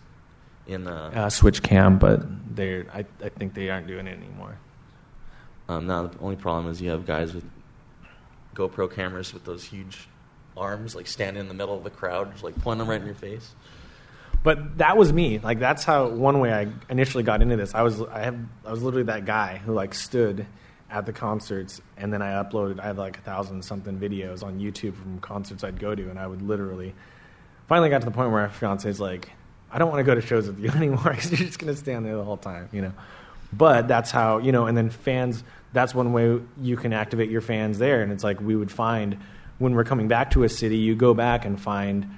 in 0.66 0.86
uh, 0.88 1.10
Uh, 1.12 1.26
Switchcam, 1.28 1.98
but 2.00 2.24
they 2.56 2.86
I 2.90 3.04
I 3.22 3.28
think 3.28 3.52
they 3.52 3.68
aren't 3.68 3.86
doing 3.86 4.06
it 4.06 4.16
anymore. 4.16 4.56
um, 5.68 5.86
now 5.86 6.06
the 6.06 6.18
only 6.20 6.36
problem 6.36 6.72
is 6.72 6.80
you 6.80 6.88
have 6.88 7.04
guys 7.04 7.34
with 7.34 7.44
GoPro 8.54 8.90
cameras 8.90 9.34
with 9.34 9.44
those 9.44 9.64
huge 9.64 10.08
arms, 10.56 10.94
like 10.96 11.06
standing 11.06 11.42
in 11.42 11.48
the 11.48 11.54
middle 11.54 11.76
of 11.76 11.84
the 11.84 11.90
crowd, 11.90 12.32
just 12.32 12.44
like 12.44 12.56
pointing 12.62 12.78
them 12.78 12.88
right 12.88 13.00
in 13.00 13.06
your 13.06 13.14
face. 13.14 13.54
But 14.42 14.78
that 14.78 14.96
was 14.96 15.12
me. 15.12 15.38
Like 15.38 15.58
that's 15.58 15.84
how 15.84 16.08
one 16.08 16.40
way 16.40 16.50
I 16.50 16.68
initially 16.88 17.24
got 17.24 17.42
into 17.42 17.56
this. 17.56 17.74
I 17.74 17.82
was 17.82 18.00
I 18.00 18.20
have 18.20 18.38
I 18.64 18.70
was 18.70 18.82
literally 18.82 19.04
that 19.12 19.26
guy 19.26 19.58
who 19.58 19.74
like 19.74 19.92
stood 19.92 20.46
at 20.90 21.06
the 21.06 21.12
concerts 21.12 21.80
and 21.96 22.12
then 22.12 22.22
I 22.22 22.32
uploaded 22.42 22.78
I 22.78 22.84
have 22.84 22.98
like 22.98 23.18
a 23.18 23.20
thousand 23.22 23.64
something 23.64 23.98
videos 23.98 24.42
on 24.42 24.60
YouTube 24.60 24.94
from 24.94 25.18
concerts 25.20 25.64
I'd 25.64 25.80
go 25.80 25.94
to 25.94 26.10
and 26.10 26.18
I 26.18 26.26
would 26.26 26.42
literally 26.42 26.94
finally 27.66 27.88
got 27.88 28.00
to 28.00 28.04
the 28.04 28.10
point 28.10 28.30
where 28.30 28.46
my 28.46 28.52
fiance 28.52 28.88
is 28.88 29.00
like, 29.00 29.30
I 29.70 29.78
don't 29.78 29.88
want 29.88 30.00
to 30.00 30.04
go 30.04 30.14
to 30.14 30.20
shows 30.20 30.46
with 30.46 30.58
you 30.58 30.70
anymore 30.76 31.02
because 31.10 31.30
you're 31.30 31.46
just 31.46 31.58
gonna 31.58 31.76
stand 31.76 32.04
there 32.06 32.16
the 32.16 32.24
whole 32.24 32.36
time, 32.36 32.68
you 32.72 32.82
know. 32.82 32.92
But 33.52 33.88
that's 33.88 34.10
how 34.10 34.38
you 34.38 34.52
know, 34.52 34.66
and 34.66 34.76
then 34.76 34.90
fans. 34.90 35.44
That's 35.72 35.92
one 35.92 36.12
way 36.12 36.40
you 36.60 36.76
can 36.76 36.92
activate 36.92 37.30
your 37.30 37.40
fans 37.40 37.78
there, 37.78 38.02
and 38.02 38.12
it's 38.12 38.22
like 38.22 38.40
we 38.40 38.54
would 38.54 38.70
find 38.70 39.18
when 39.58 39.74
we're 39.74 39.84
coming 39.84 40.08
back 40.08 40.30
to 40.32 40.44
a 40.44 40.48
city, 40.48 40.76
you 40.76 40.94
go 40.94 41.14
back 41.14 41.44
and 41.44 41.60
find 41.60 42.08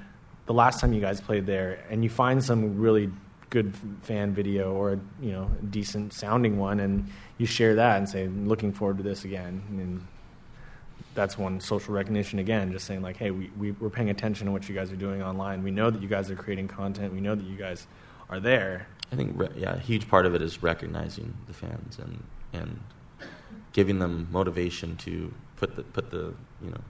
the 0.46 0.54
last 0.54 0.80
time 0.80 0.92
you 0.92 1.00
guys 1.00 1.20
played 1.20 1.46
there, 1.46 1.84
and 1.90 2.04
you 2.04 2.10
find 2.10 2.44
some 2.44 2.78
really 2.78 3.10
good 3.50 3.74
fan 4.02 4.34
video 4.34 4.72
or 4.72 4.98
you 5.20 5.32
know 5.32 5.50
decent 5.70 6.12
sounding 6.12 6.58
one, 6.58 6.80
and 6.80 7.10
you 7.38 7.46
share 7.46 7.74
that 7.76 7.98
and 7.98 8.08
say, 8.08 8.28
"Looking 8.28 8.72
forward 8.72 8.98
to 8.98 9.02
this 9.02 9.24
again." 9.24 9.62
And 9.70 10.06
that's 11.14 11.38
one 11.38 11.60
social 11.60 11.94
recognition 11.94 12.38
again, 12.38 12.72
just 12.72 12.86
saying 12.86 13.02
like, 13.02 13.16
"Hey, 13.16 13.30
we, 13.30 13.50
we 13.58 13.72
we're 13.72 13.90
paying 13.90 14.10
attention 14.10 14.46
to 14.46 14.52
what 14.52 14.68
you 14.68 14.74
guys 14.74 14.90
are 14.92 14.96
doing 14.96 15.22
online. 15.22 15.62
We 15.62 15.70
know 15.70 15.90
that 15.90 16.02
you 16.02 16.08
guys 16.08 16.30
are 16.30 16.36
creating 16.36 16.68
content. 16.68 17.12
We 17.12 17.20
know 17.20 17.34
that 17.34 17.46
you 17.46 17.56
guys 17.56 17.86
are 18.30 18.40
there." 18.40 18.88
I 19.12 19.16
think 19.16 19.32
re- 19.38 19.48
yeah, 19.56 19.74
a 19.74 19.78
huge 19.78 20.08
part 20.08 20.26
of 20.26 20.34
it 20.34 20.42
is 20.42 20.62
recognizing 20.62 21.36
the 21.46 21.54
fans 21.54 21.98
and 21.98 22.22
and 22.52 22.80
giving 23.72 23.98
them 23.98 24.28
motivation 24.30 24.96
to 24.96 25.32
put 25.56 25.76
the 25.76 25.82
put 25.82 26.10
the 26.10 26.34
you 26.62 26.70
know 26.70 26.80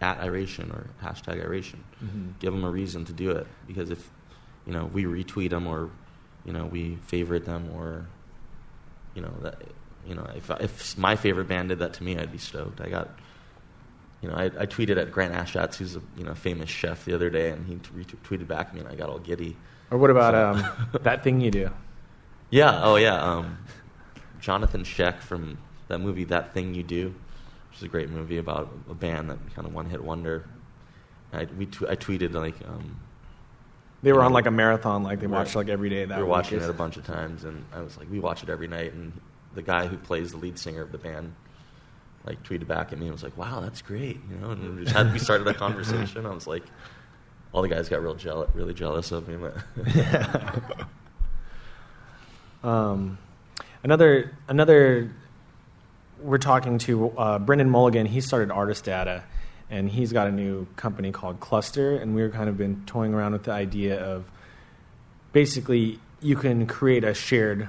at 0.00 0.18
iration 0.18 0.70
or 0.70 0.86
hashtag 1.06 1.42
iration. 1.42 1.82
Mm-hmm. 2.02 2.30
Give 2.38 2.52
them 2.52 2.64
a 2.64 2.70
reason 2.70 3.04
to 3.06 3.12
do 3.12 3.30
it 3.30 3.46
because 3.66 3.90
if 3.90 4.10
you 4.66 4.72
know 4.72 4.86
we 4.86 5.04
retweet 5.04 5.50
them 5.50 5.66
or 5.66 5.90
you 6.46 6.52
know 6.52 6.64
we 6.66 6.96
favorite 7.06 7.44
them 7.44 7.70
or 7.74 8.06
you 9.14 9.20
know 9.22 9.32
that 9.42 9.60
you 10.06 10.14
know 10.14 10.26
if 10.34 10.48
if 10.60 10.96
my 10.96 11.16
favorite 11.16 11.48
band 11.48 11.68
did 11.68 11.80
that 11.80 11.92
to 11.94 12.04
me, 12.04 12.16
I'd 12.18 12.32
be 12.32 12.38
stoked. 12.38 12.80
I 12.80 12.88
got. 12.88 13.10
You 14.22 14.30
know, 14.30 14.34
I, 14.36 14.44
I 14.46 14.66
tweeted 14.66 14.96
at 14.96 15.12
Grant 15.12 15.34
Achatz, 15.34 15.76
who's 15.76 15.94
a 15.94 16.00
you 16.16 16.24
know 16.24 16.34
famous 16.34 16.70
chef, 16.70 17.04
the 17.04 17.12
other 17.14 17.28
day, 17.28 17.50
and 17.50 17.66
he 17.66 17.74
retweeted 17.76 18.48
back 18.48 18.68
at 18.68 18.74
me, 18.74 18.80
and 18.80 18.88
I 18.88 18.94
got 18.94 19.10
all 19.10 19.18
giddy. 19.18 19.56
Or 19.90 19.98
what 19.98 20.08
about 20.10 20.32
So- 20.32 20.64
um, 20.64 20.88
that 21.02 21.22
thing 21.22 21.40
you 21.42 21.50
do? 21.50 21.70
Yeah. 22.50 22.80
Oh, 22.82 22.96
yeah. 22.96 23.20
Um, 23.22 23.58
Jonathon 24.40 24.84
Schaech 24.84 25.18
from 25.18 25.58
that 25.88 25.98
movie, 25.98 26.24
That 26.24 26.54
Thing 26.54 26.74
You 26.74 26.82
Do, 26.82 27.14
which 27.68 27.76
is 27.78 27.82
a 27.82 27.88
great 27.88 28.08
movie 28.08 28.38
about 28.38 28.72
a 28.90 28.94
band 28.94 29.28
that 29.30 29.38
kind 29.54 29.66
of 29.68 29.74
one 29.74 29.86
hit 29.90 30.02
wonder. 30.02 30.48
I, 31.32 31.44
we 31.58 31.66
tw- 31.66 31.82
I 31.88 31.94
tweeted 31.94 32.32
like 32.32 32.56
um, 32.66 32.98
They 34.02 34.12
were 34.12 34.22
on 34.22 34.32
like 34.32 34.46
a 34.46 34.50
marathon, 34.50 35.02
like 35.02 35.20
they 35.20 35.26
watched 35.26 35.56
like 35.56 35.68
every 35.68 35.88
day. 35.88 36.04
That 36.04 36.16
we 36.18 36.22
were 36.22 36.28
week. 36.28 36.36
watching 36.36 36.60
it 36.60 36.68
a 36.68 36.72
bunch 36.72 36.96
of 36.96 37.04
times, 37.06 37.44
and 37.44 37.64
I 37.72 37.80
was 37.80 37.96
like, 37.96 38.10
we 38.10 38.20
watch 38.20 38.42
it 38.42 38.48
every 38.48 38.68
night. 38.68 38.92
And 38.92 39.12
the 39.54 39.62
guy 39.62 39.86
who 39.86 39.96
plays 39.96 40.32
the 40.32 40.38
lead 40.38 40.58
singer 40.58 40.82
of 40.82 40.92
the 40.92 40.98
band 40.98 41.34
like 42.24 42.42
tweeted 42.42 42.66
back 42.66 42.92
at 42.92 42.98
me 42.98 43.06
and 43.06 43.12
was 43.12 43.22
like, 43.22 43.36
"Wow, 43.38 43.60
that's 43.60 43.82
great," 43.82 44.18
you 44.30 44.36
know. 44.40 44.50
And 44.50 44.76
we 44.78 44.84
just 44.84 44.96
had 44.96 45.12
we 45.12 45.18
started 45.18 45.46
a 45.46 45.54
conversation. 45.64 46.26
I 46.26 46.30
was 46.30 46.46
like, 46.46 46.64
all 47.52 47.62
the 47.62 47.68
guys 47.68 47.88
got 47.88 48.02
real 48.02 48.14
jealous, 48.14 48.50
really 48.54 48.74
jealous 48.74 49.12
of 49.12 49.26
me. 49.28 49.36
But 49.36 50.86
Um, 52.68 53.18
another 53.84 54.32
another 54.48 55.10
we're 56.20 56.38
talking 56.38 56.78
to 56.78 57.10
uh, 57.10 57.38
Brendan 57.38 57.70
Mulligan. 57.70 58.06
He 58.06 58.20
started 58.20 58.50
Artist 58.50 58.84
Data, 58.84 59.22
and 59.70 59.90
he's 59.90 60.12
got 60.12 60.26
a 60.26 60.32
new 60.32 60.66
company 60.76 61.12
called 61.12 61.40
Cluster. 61.40 61.96
And 61.96 62.14
we've 62.14 62.32
kind 62.32 62.48
of 62.48 62.56
been 62.56 62.84
toying 62.86 63.14
around 63.14 63.32
with 63.32 63.44
the 63.44 63.52
idea 63.52 64.00
of 64.00 64.24
basically 65.32 65.98
you 66.20 66.36
can 66.36 66.66
create 66.66 67.04
a 67.04 67.14
shared 67.14 67.68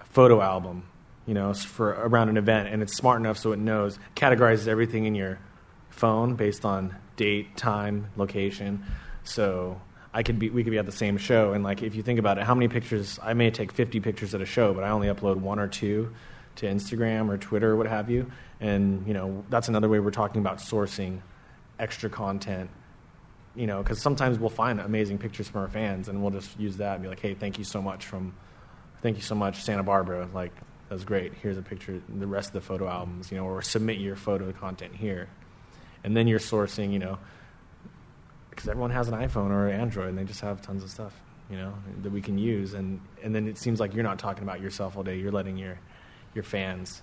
photo 0.00 0.40
album, 0.40 0.84
you 1.26 1.34
know, 1.34 1.52
for 1.54 1.90
around 1.90 2.28
an 2.28 2.36
event, 2.36 2.68
and 2.68 2.82
it's 2.82 2.94
smart 2.96 3.20
enough 3.20 3.38
so 3.38 3.52
it 3.52 3.58
knows 3.58 3.98
categorizes 4.16 4.66
everything 4.66 5.04
in 5.04 5.14
your 5.14 5.38
phone 5.90 6.34
based 6.34 6.64
on 6.64 6.96
date, 7.16 7.56
time, 7.56 8.10
location. 8.16 8.84
So 9.24 9.80
I 10.12 10.22
could 10.22 10.38
be, 10.38 10.50
we 10.50 10.64
could 10.64 10.70
be 10.70 10.78
at 10.78 10.86
the 10.86 10.92
same 10.92 11.18
show, 11.18 11.52
and 11.52 11.62
like 11.62 11.82
if 11.82 11.94
you 11.94 12.02
think 12.02 12.18
about 12.18 12.38
it, 12.38 12.44
how 12.44 12.54
many 12.54 12.68
pictures? 12.68 13.18
I 13.22 13.34
may 13.34 13.50
take 13.50 13.72
50 13.72 14.00
pictures 14.00 14.34
at 14.34 14.40
a 14.40 14.46
show, 14.46 14.72
but 14.72 14.84
I 14.84 14.90
only 14.90 15.08
upload 15.08 15.36
one 15.36 15.58
or 15.58 15.68
two 15.68 16.12
to 16.58 16.66
Instagram 16.66 17.28
or 17.28 17.38
Twitter 17.38 17.72
or 17.72 17.76
what 17.76 17.86
have 17.86 18.10
you. 18.10 18.30
And 18.60 19.06
you 19.06 19.14
know, 19.14 19.44
that's 19.48 19.68
another 19.68 19.88
way 19.88 20.00
we're 20.00 20.10
talking 20.10 20.40
about 20.40 20.58
sourcing 20.58 21.20
extra 21.78 22.10
content. 22.10 22.70
You 23.54 23.66
know, 23.66 23.82
because 23.82 24.00
sometimes 24.00 24.38
we'll 24.38 24.50
find 24.50 24.78
amazing 24.80 25.18
pictures 25.18 25.48
from 25.48 25.62
our 25.62 25.68
fans, 25.68 26.08
and 26.08 26.22
we'll 26.22 26.30
just 26.30 26.58
use 26.60 26.76
that 26.76 26.94
and 26.94 27.02
be 27.02 27.08
like, 27.08 27.20
"Hey, 27.20 27.34
thank 27.34 27.58
you 27.58 27.64
so 27.64 27.82
much 27.82 28.06
from, 28.06 28.34
thank 29.02 29.16
you 29.16 29.22
so 29.22 29.34
much, 29.34 29.62
Santa 29.64 29.82
Barbara. 29.82 30.28
Like, 30.32 30.54
that 30.88 30.94
was 30.94 31.04
great. 31.04 31.34
Here's 31.34 31.58
a 31.58 31.62
picture. 31.62 32.00
The 32.08 32.26
rest 32.26 32.48
of 32.48 32.52
the 32.54 32.60
photo 32.60 32.88
albums, 32.88 33.32
you 33.32 33.36
know, 33.36 33.44
or 33.44 33.60
submit 33.62 33.98
your 33.98 34.14
photo 34.14 34.52
content 34.52 34.94
here, 34.94 35.28
and 36.04 36.16
then 36.16 36.28
you're 36.28 36.38
sourcing, 36.38 36.92
you 36.92 37.00
know, 37.00 37.18
because 38.50 38.68
everyone 38.68 38.90
has 38.90 39.08
an 39.08 39.14
iPhone 39.14 39.50
or 39.50 39.68
an 39.68 39.80
Android, 39.80 40.10
and 40.10 40.18
they 40.18 40.24
just 40.24 40.40
have 40.40 40.62
tons 40.62 40.84
of 40.84 40.90
stuff, 40.90 41.14
you 41.50 41.56
know, 41.56 41.74
that 42.02 42.12
we 42.12 42.20
can 42.20 42.38
use, 42.38 42.74
and 42.74 43.00
and 43.24 43.34
then 43.34 43.48
it 43.48 43.58
seems 43.58 43.80
like 43.80 43.92
you're 43.94 44.04
not 44.04 44.18
talking 44.20 44.44
about 44.44 44.60
yourself 44.60 44.96
all 44.96 45.02
day. 45.02 45.18
You're 45.18 45.32
letting 45.32 45.56
your 45.56 45.80
your 46.34 46.44
fans 46.44 47.02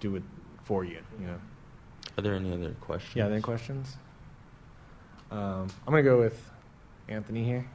do 0.00 0.16
it 0.16 0.22
for 0.64 0.84
you, 0.84 0.98
you 1.20 1.26
know. 1.26 1.40
are 2.16 2.22
there 2.22 2.34
any 2.34 2.52
other 2.52 2.74
questions? 2.80 3.16
Yeah, 3.16 3.26
any 3.26 3.40
questions? 3.40 3.96
Um, 5.30 5.68
I'm 5.86 5.92
going 5.92 6.04
to 6.04 6.10
go 6.10 6.18
with 6.18 6.50
Anthony 7.08 7.44
here. 7.44 7.66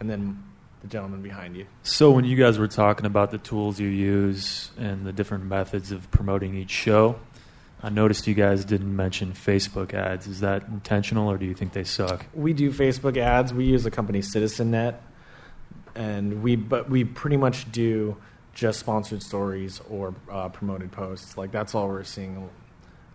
And 0.00 0.08
then 0.08 0.42
the 0.80 0.86
gentleman 0.86 1.22
behind 1.22 1.56
you. 1.56 1.66
So 1.82 2.10
when 2.10 2.24
you 2.24 2.36
guys 2.36 2.58
were 2.58 2.68
talking 2.68 3.06
about 3.06 3.30
the 3.30 3.38
tools 3.38 3.80
you 3.80 3.88
use 3.88 4.70
and 4.78 5.04
the 5.04 5.12
different 5.12 5.44
methods 5.44 5.90
of 5.90 6.10
promoting 6.10 6.54
each 6.54 6.70
show, 6.70 7.18
I 7.82 7.90
noticed 7.90 8.26
you 8.26 8.34
guys 8.34 8.64
didn't 8.64 8.94
mention 8.94 9.32
Facebook 9.32 9.94
ads. 9.94 10.26
Is 10.26 10.40
that 10.40 10.66
intentional, 10.68 11.30
or 11.30 11.38
do 11.38 11.46
you 11.46 11.54
think 11.54 11.72
they 11.72 11.84
suck? 11.84 12.26
We 12.34 12.52
do 12.52 12.72
Facebook 12.72 13.16
ads. 13.16 13.54
We 13.54 13.64
use 13.64 13.86
a 13.86 13.90
company 13.90 14.20
CitizenNet, 14.20 14.96
and 15.94 16.42
we 16.42 16.56
but 16.56 16.90
we 16.90 17.04
pretty 17.04 17.36
much 17.36 17.70
do 17.70 18.16
just 18.58 18.80
sponsored 18.80 19.22
stories 19.22 19.80
or 19.88 20.12
uh, 20.32 20.48
promoted 20.48 20.90
posts. 20.90 21.36
Like 21.38 21.52
that's 21.52 21.76
all 21.76 21.86
we're 21.86 22.02
seeing 22.02 22.50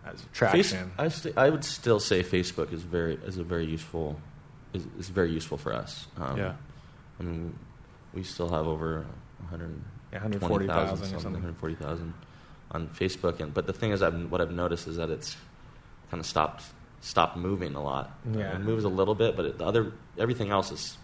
as 0.06 0.12
Face- 0.22 0.28
traction. 0.32 0.90
I, 0.96 1.08
st- 1.08 1.36
I 1.36 1.50
would 1.50 1.64
still 1.64 2.00
say 2.00 2.22
Facebook 2.22 2.72
is 2.72 2.80
very 2.82 3.16
is 3.26 3.36
a 3.36 3.44
very 3.44 3.66
useful 3.66 4.18
is, 4.72 4.86
is 4.98 5.10
very 5.10 5.30
useful 5.30 5.58
for 5.58 5.74
us. 5.74 6.06
Um, 6.16 6.38
yeah. 6.38 6.54
I 7.20 7.22
mean, 7.24 7.58
we 8.14 8.22
still 8.22 8.48
have 8.48 8.66
over 8.66 9.04
100, 9.50 9.68
140,000 10.12 11.04
or 11.04 11.08
something. 11.20 11.32
140,000 11.34 12.14
on 12.72 12.88
Facebook. 12.88 13.38
And 13.40 13.52
but 13.52 13.66
the 13.66 13.72
thing 13.74 13.90
is, 13.92 14.02
I've, 14.02 14.30
what 14.32 14.40
I've 14.40 14.50
noticed 14.50 14.88
is 14.88 14.96
that 14.96 15.10
it's 15.10 15.36
kind 16.10 16.20
of 16.20 16.26
stopped 16.26 16.64
stopped 17.02 17.36
moving 17.36 17.74
a 17.74 17.82
lot. 17.82 18.18
Yeah. 18.32 18.54
it 18.56 18.60
moves 18.60 18.84
a 18.84 18.88
little 18.88 19.14
bit, 19.14 19.36
but 19.36 19.44
it, 19.44 19.58
the 19.58 19.66
other 19.66 19.92
everything 20.18 20.48
else 20.50 20.72
is 20.72 20.96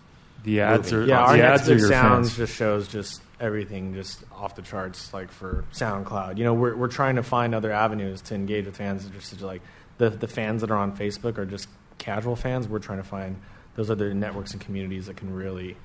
The 0.45 0.63
ads 0.63 0.91
are 0.95 1.01
Moving. 1.01 1.11
Yeah, 1.11 1.25
Uh, 1.25 1.27
our 1.27 1.37
the 1.37 1.43
ads 1.45 1.69
are 1.69 1.77
your 1.77 1.89
sounds 1.91 2.29
fans. 2.31 2.37
just 2.39 2.57
shows 2.57 2.89
just 2.89 3.21
everything 3.41 3.95
just 3.95 4.23
off 4.33 4.55
the 4.55 4.63
charts, 4.63 5.13
like 5.15 5.31
for 5.31 5.65
SoundCloud. 5.73 6.39
You 6.39 6.45
know, 6.45 6.55
we're 6.55 6.77
we're 6.77 6.89
trying 6.89 7.17
to 7.17 7.23
find 7.23 7.55
other 7.55 7.73
avenues 7.73 8.21
to 8.23 8.35
engage 8.35 8.67
with 8.67 8.77
fans. 8.77 9.09
Just 9.11 9.41
like 9.41 9.63
the 9.99 10.11
the 10.11 10.29
fans 10.29 10.61
that 10.61 10.71
are 10.71 10.77
on 10.77 10.97
Facebook 10.97 11.39
are 11.39 11.47
just 11.47 11.69
casual 11.99 12.37
fans. 12.37 12.69
We're 12.69 12.79
trying 12.79 12.99
to 12.99 13.05
find 13.09 13.41
those 13.75 13.91
other 13.91 14.13
networks 14.15 14.53
and 14.53 14.61
communities 14.61 15.07
that 15.07 15.17
can 15.17 15.33
really. 15.35 15.77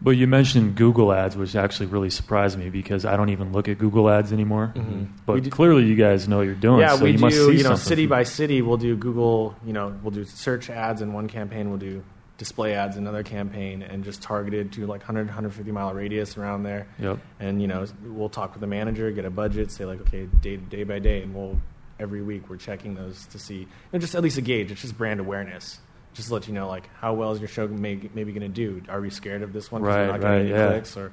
But 0.00 0.12
you 0.12 0.28
mentioned 0.28 0.76
Google 0.76 1.12
ads, 1.12 1.36
which 1.36 1.56
actually 1.56 1.86
really 1.86 2.10
surprised 2.10 2.56
me 2.56 2.70
because 2.70 3.04
I 3.04 3.16
don't 3.16 3.30
even 3.30 3.50
look 3.52 3.66
at 3.68 3.78
Google 3.78 4.08
ads 4.08 4.32
anymore. 4.32 4.72
Mhm. 4.76 5.08
But 5.26 5.42
do- 5.42 5.50
clearly, 5.50 5.86
you 5.86 5.96
guys 5.96 6.28
know 6.28 6.36
what 6.36 6.46
you're 6.46 6.54
doing. 6.54 6.78
yeah, 6.80 6.94
so 6.94 7.02
we 7.02 7.10
you 7.10 7.16
do. 7.16 7.24
must 7.24 7.36
see 7.36 7.42
You 7.42 7.48
know, 7.64 7.70
something 7.70 7.76
city 7.78 8.06
by 8.06 8.22
city, 8.22 8.62
we'll 8.62 8.76
do 8.76 8.94
Google. 8.96 9.56
You 9.66 9.72
know, 9.72 9.92
we'll 10.02 10.12
do 10.12 10.24
search 10.24 10.70
ads 10.70 11.02
in 11.02 11.12
one 11.12 11.26
campaign. 11.26 11.68
We'll 11.68 11.80
do 11.80 12.04
display 12.38 12.74
ads, 12.74 12.96
another 12.96 13.22
campaign, 13.22 13.82
and 13.82 14.02
just 14.04 14.22
targeted 14.22 14.72
to 14.72 14.86
like 14.86 15.00
100, 15.00 15.26
150 15.26 15.70
mile 15.72 15.92
radius 15.92 16.36
around 16.38 16.62
there. 16.62 16.86
Yep. 16.98 17.18
And 17.40 17.60
you 17.60 17.68
know, 17.68 17.84
we'll 18.04 18.28
talk 18.30 18.52
with 18.54 18.60
the 18.60 18.66
manager, 18.66 19.10
get 19.10 19.24
a 19.26 19.30
budget, 19.30 19.70
say 19.70 19.84
like, 19.84 20.00
okay, 20.02 20.26
day 20.40 20.56
day 20.56 20.84
by 20.84 20.98
day, 21.00 21.22
and 21.22 21.34
we'll 21.34 21.60
every 22.00 22.22
week 22.22 22.48
we're 22.48 22.56
checking 22.56 22.94
those 22.94 23.26
to 23.26 23.38
see, 23.38 23.66
and 23.92 24.00
just 24.00 24.14
at 24.14 24.22
least 24.22 24.38
a 24.38 24.40
gauge. 24.40 24.70
It's 24.70 24.80
just 24.80 24.96
brand 24.96 25.20
awareness. 25.20 25.80
Just 26.14 26.28
to 26.28 26.34
let 26.34 26.48
you 26.48 26.54
know, 26.54 26.66
like, 26.68 26.88
how 26.94 27.12
well 27.14 27.32
is 27.32 27.38
your 27.38 27.48
show 27.48 27.68
may, 27.68 28.00
maybe 28.14 28.32
going 28.32 28.40
to 28.40 28.48
do? 28.48 28.82
Are 28.88 29.00
we 29.00 29.10
scared 29.10 29.42
of 29.42 29.52
this 29.52 29.70
one? 29.70 29.82
Right, 29.82 30.06
not 30.06 30.22
right, 30.22 30.40
any 30.40 30.50
yeah. 30.50 30.68
Clicks 30.68 30.96
or, 30.96 31.12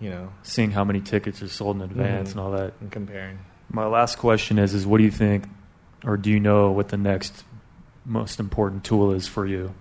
you 0.00 0.10
know, 0.10 0.32
Seeing 0.42 0.70
how 0.72 0.84
many 0.84 1.00
tickets 1.00 1.40
are 1.40 1.48
sold 1.48 1.76
in 1.76 1.82
advance 1.82 2.30
Mhm. 2.30 2.32
and 2.32 2.40
all 2.40 2.50
that. 2.50 2.74
and 2.80 2.90
comparing. 2.90 3.38
My 3.70 3.86
last 3.86 4.18
question 4.18 4.58
is: 4.58 4.74
Is 4.74 4.86
what 4.86 4.98
do 4.98 5.04
you 5.04 5.10
think, 5.10 5.44
or 6.04 6.16
do 6.16 6.30
you 6.30 6.40
know 6.40 6.72
what 6.72 6.88
the 6.88 6.96
next 6.96 7.44
most 8.04 8.40
important 8.40 8.82
tool 8.84 9.12
is 9.12 9.26
for 9.28 9.46
you? 9.46 9.72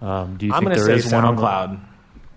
Um, 0.00 0.36
do 0.36 0.46
you 0.46 0.52
I'm 0.54 0.62
think 0.64 0.74
there 0.74 0.84
say 0.86 0.94
is 0.94 1.12
one 1.12 1.24
on 1.24 1.36
SoundCloud. 1.36 1.80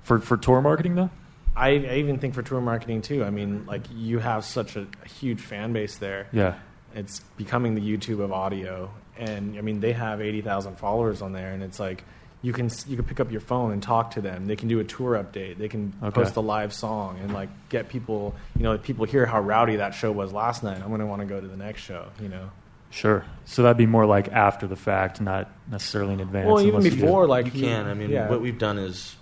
for 0.04 0.20
for 0.20 0.38
tour 0.38 0.62
marketing 0.62 0.96
though? 0.96 1.10
I, 1.56 1.70
I 1.70 1.96
even 1.98 2.18
think 2.20 2.34
for 2.34 2.42
tour 2.42 2.60
marketing 2.62 3.02
too. 3.04 3.24
I 3.24 3.30
mean, 3.30 3.66
like 3.66 3.84
you 3.94 4.20
have 4.20 4.44
such 4.44 4.76
a, 4.76 4.88
a 5.04 5.08
huge 5.08 5.40
fan 5.40 5.72
base 5.72 5.98
there. 5.98 6.28
Yeah. 6.34 6.56
It's 6.96 7.20
becoming 7.38 7.76
the 7.76 7.82
YouTube 7.82 8.20
of 8.20 8.32
audio, 8.32 8.92
and 9.18 9.58
I 9.58 9.62
mean 9.62 9.80
they 9.80 9.94
have 9.94 10.20
eighty 10.22 10.42
thousand 10.42 10.78
followers 10.78 11.22
on 11.22 11.32
there, 11.34 11.52
and 11.52 11.64
it's 11.64 11.80
like 11.80 12.04
you 12.42 12.54
can 12.54 12.70
you 12.88 12.96
can 12.98 13.06
pick 13.06 13.20
up 13.20 13.32
your 13.32 13.42
phone 13.42 13.72
and 13.72 13.82
talk 13.82 14.12
to 14.12 14.22
them. 14.22 14.46
They 14.48 14.56
can 14.56 14.68
do 14.68 14.80
a 14.80 14.84
tour 14.84 15.14
update. 15.24 15.58
They 15.58 15.70
can 15.70 15.94
Okay. 16.04 16.12
post 16.12 16.36
a 16.36 16.42
live 16.42 16.74
song 16.74 17.18
and 17.24 17.34
like 17.34 17.50
get 17.70 17.88
people. 17.88 18.36
You 18.58 18.64
know, 18.64 18.78
people 18.78 19.06
hear 19.06 19.26
how 19.26 19.40
rowdy 19.40 19.78
that 19.78 19.96
show 19.96 20.12
was 20.12 20.34
last 20.34 20.64
night. 20.64 20.82
I'm 20.82 20.90
going 20.90 21.00
to 21.00 21.06
want 21.08 21.22
to 21.22 21.26
go 21.28 21.40
to 21.40 21.48
the 21.48 21.56
next 21.58 21.82
show. 21.82 22.08
You 22.22 22.28
know, 22.30 22.50
Sure. 22.94 23.26
So 23.46 23.64
that'd 23.64 23.76
be 23.76 23.88
more 23.88 24.06
like 24.06 24.28
after 24.30 24.68
the 24.68 24.76
fact, 24.76 25.20
not 25.20 25.50
necessarily 25.70 26.14
in 26.14 26.20
advance. 26.20 26.46
well 26.48 26.62
even 26.62 26.76
unless 26.76 26.94
you- 26.94 27.02
before 27.02 27.28
like 27.28 27.46
you 27.54 27.62
can. 27.62 27.88
I 27.88 27.96
mean, 27.96 28.12
yeah. 28.12 28.30
what 28.30 28.40
we've 28.40 28.58
done 28.60 28.78
is, 28.78 29.16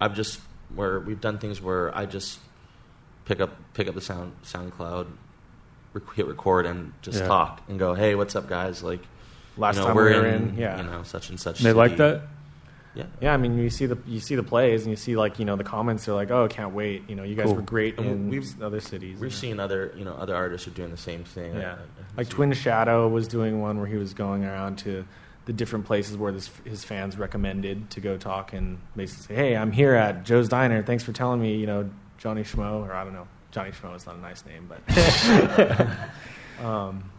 I've 0.00 0.14
just 0.14 0.40
where 0.74 0.98
we've 0.98 1.20
done 1.20 1.38
things 1.38 1.62
where 1.62 1.96
I 1.96 2.04
just 2.06 2.40
pick 3.24 3.40
up 3.40 3.50
pick 3.74 3.86
up 3.88 3.94
the 3.94 4.00
sound 4.00 4.32
SoundCloud, 4.44 5.06
rec- 5.92 6.14
hit 6.14 6.26
record, 6.26 6.66
and 6.66 6.92
just 7.00 7.20
Yeah. 7.20 7.26
talk 7.28 7.62
and 7.68 7.78
go, 7.78 7.94
"Hey, 7.94 8.16
what's 8.16 8.34
up, 8.34 8.48
guys?" 8.48 8.82
Like, 8.82 9.00
last 9.56 9.76
you 9.76 9.82
know, 9.82 9.86
time 9.86 9.96
we're 9.96 10.10
we 10.10 10.16
were 10.18 10.26
in, 10.26 10.48
in, 10.50 10.58
yeah. 10.58 10.76
you 10.78 10.82
know, 10.90 11.02
such 11.04 11.30
and 11.30 11.38
such. 11.38 11.60
They 11.60 11.72
like 11.72 11.96
that. 11.98 12.22
Yeah. 12.96 13.04
Yeah, 13.20 13.34
I 13.34 13.36
mean, 13.36 13.58
you 13.58 13.68
see 13.70 13.86
the 13.86 13.98
you 14.06 14.20
see 14.20 14.34
the 14.36 14.42
plays, 14.42 14.82
and 14.82 14.90
you 14.90 14.96
see 14.96 15.16
like 15.16 15.38
you 15.38 15.44
know 15.44 15.54
the 15.54 15.64
comments. 15.64 16.06
They're 16.06 16.14
like, 16.14 16.30
"Oh, 16.30 16.48
can't 16.48 16.72
wait!" 16.72 17.08
You 17.08 17.14
know, 17.14 17.22
you 17.24 17.34
guys 17.34 17.46
Cool. 17.46 17.56
were 17.56 17.62
great 17.62 17.98
in 17.98 18.30
we've- 18.30 18.46
other 18.62 18.80
cities. 18.80 19.18
We're 19.20 19.26
know. 19.26 19.30
seeing 19.30 19.60
other, 19.60 19.92
you 19.96 20.04
know, 20.04 20.14
other 20.14 20.34
artists 20.34 20.66
are 20.66 20.70
doing 20.70 20.90
the 20.90 20.96
same 20.96 21.22
thing. 21.24 21.54
Yeah, 21.54 21.74
I- 21.74 22.16
like 22.16 22.28
Twin 22.30 22.52
Shadow 22.54 23.06
was 23.08 23.28
doing 23.28 23.60
one 23.60 23.78
where 23.78 23.86
he 23.86 23.96
was 23.96 24.14
going 24.14 24.44
around 24.44 24.78
to 24.78 25.04
the 25.44 25.52
different 25.52 25.84
places 25.84 26.16
where 26.16 26.32
this, 26.32 26.50
his 26.64 26.82
fans 26.84 27.16
recommended 27.16 27.88
to 27.90 28.00
go 28.00 28.16
talk 28.16 28.52
and 28.54 28.78
basically 28.96 29.36
say, 29.36 29.42
"Hey, 29.50 29.56
I'm 29.56 29.70
here 29.72 29.94
at 29.94 30.24
Joe's 30.24 30.48
Diner. 30.48 30.82
Thanks 30.82 31.04
for 31.04 31.12
telling 31.12 31.40
me, 31.40 31.56
you 31.56 31.66
know, 31.66 31.88
Johnny 32.18 32.42
Schmo, 32.42 32.82
or 32.84 32.92
I 32.94 33.04
don't 33.04 33.12
know, 33.12 33.28
Johnny 33.52 33.70
Schmo 33.72 33.94
is 33.94 34.06
not 34.06 34.16
a 34.16 34.20
nice 34.20 34.42
name, 34.46 34.68
but." 34.68 34.80
um, 36.64 37.10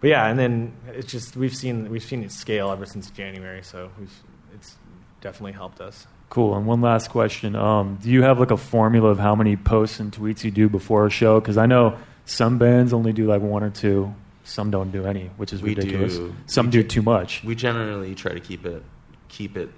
but 0.00 0.08
yeah, 0.08 0.26
and 0.28 0.38
then 0.38 0.72
it's 0.88 1.10
just 1.10 1.36
we've 1.36 1.54
seen 1.54 1.90
we've 1.90 2.02
seen 2.04 2.22
it 2.22 2.32
scale 2.32 2.70
ever 2.70 2.86
since 2.86 3.10
January, 3.10 3.62
so 3.62 3.90
we've, 3.98 4.12
it's 4.54 4.76
definitely 5.20 5.52
helped 5.52 5.80
us. 5.80 6.06
Cool. 6.30 6.54
And 6.56 6.66
one 6.66 6.80
last 6.80 7.08
question: 7.10 7.56
um, 7.56 7.98
Do 8.02 8.10
you 8.10 8.22
have 8.22 8.38
like 8.38 8.50
a 8.50 8.56
formula 8.56 9.08
of 9.08 9.18
how 9.18 9.34
many 9.34 9.56
posts 9.56 9.98
and 10.00 10.12
tweets 10.12 10.44
you 10.44 10.50
do 10.50 10.68
before 10.68 11.06
a 11.06 11.10
show? 11.10 11.40
Because 11.40 11.56
I 11.56 11.66
know 11.66 11.96
some 12.26 12.58
bands 12.58 12.92
only 12.92 13.12
do 13.12 13.26
like 13.26 13.40
one 13.42 13.62
or 13.64 13.70
two. 13.70 14.14
Some 14.44 14.70
don't 14.70 14.90
do 14.90 15.04
any, 15.06 15.26
which 15.36 15.52
is 15.52 15.60
We 15.62 15.74
ridiculous. 15.74 16.16
do- 16.16 16.34
some 16.46 16.66
we 16.66 16.72
do 16.72 16.82
do- 16.82 16.88
too 16.88 17.02
much. 17.02 17.42
we 17.44 17.54
generally 17.54 18.14
try 18.14 18.32
to 18.32 18.40
keep 18.40 18.64
it 18.66 18.82
keep 19.28 19.56
it 19.58 19.70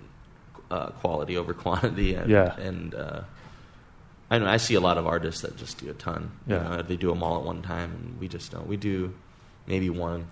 uh, 0.71 0.91
quality 0.91 1.37
over 1.37 1.53
quantity 1.65 2.15
and 2.15 2.31
Yeah. 2.31 2.55
and 2.57 2.95
uh, 2.95 3.23
I 4.31 4.39
know 4.39 4.47
I 4.47 4.59
see 4.59 4.75
a 4.75 4.81
lot 4.81 4.97
of 4.97 5.07
artists 5.09 5.41
that 5.43 5.57
just 5.57 5.79
do 5.79 5.91
a 5.91 5.95
ton 5.95 6.31
Yeah. 6.47 6.63
you 6.63 6.77
know 6.77 6.83
they 6.83 6.97
do 6.97 7.09
them 7.09 7.23
all 7.25 7.39
at 7.41 7.45
one 7.45 7.63
time 7.63 7.91
and 7.91 8.21
we 8.21 8.29
just 8.29 8.53
don't 8.53 8.69
we 8.69 8.77
do 8.77 9.13
maybe 9.67 9.91
one 9.91 10.27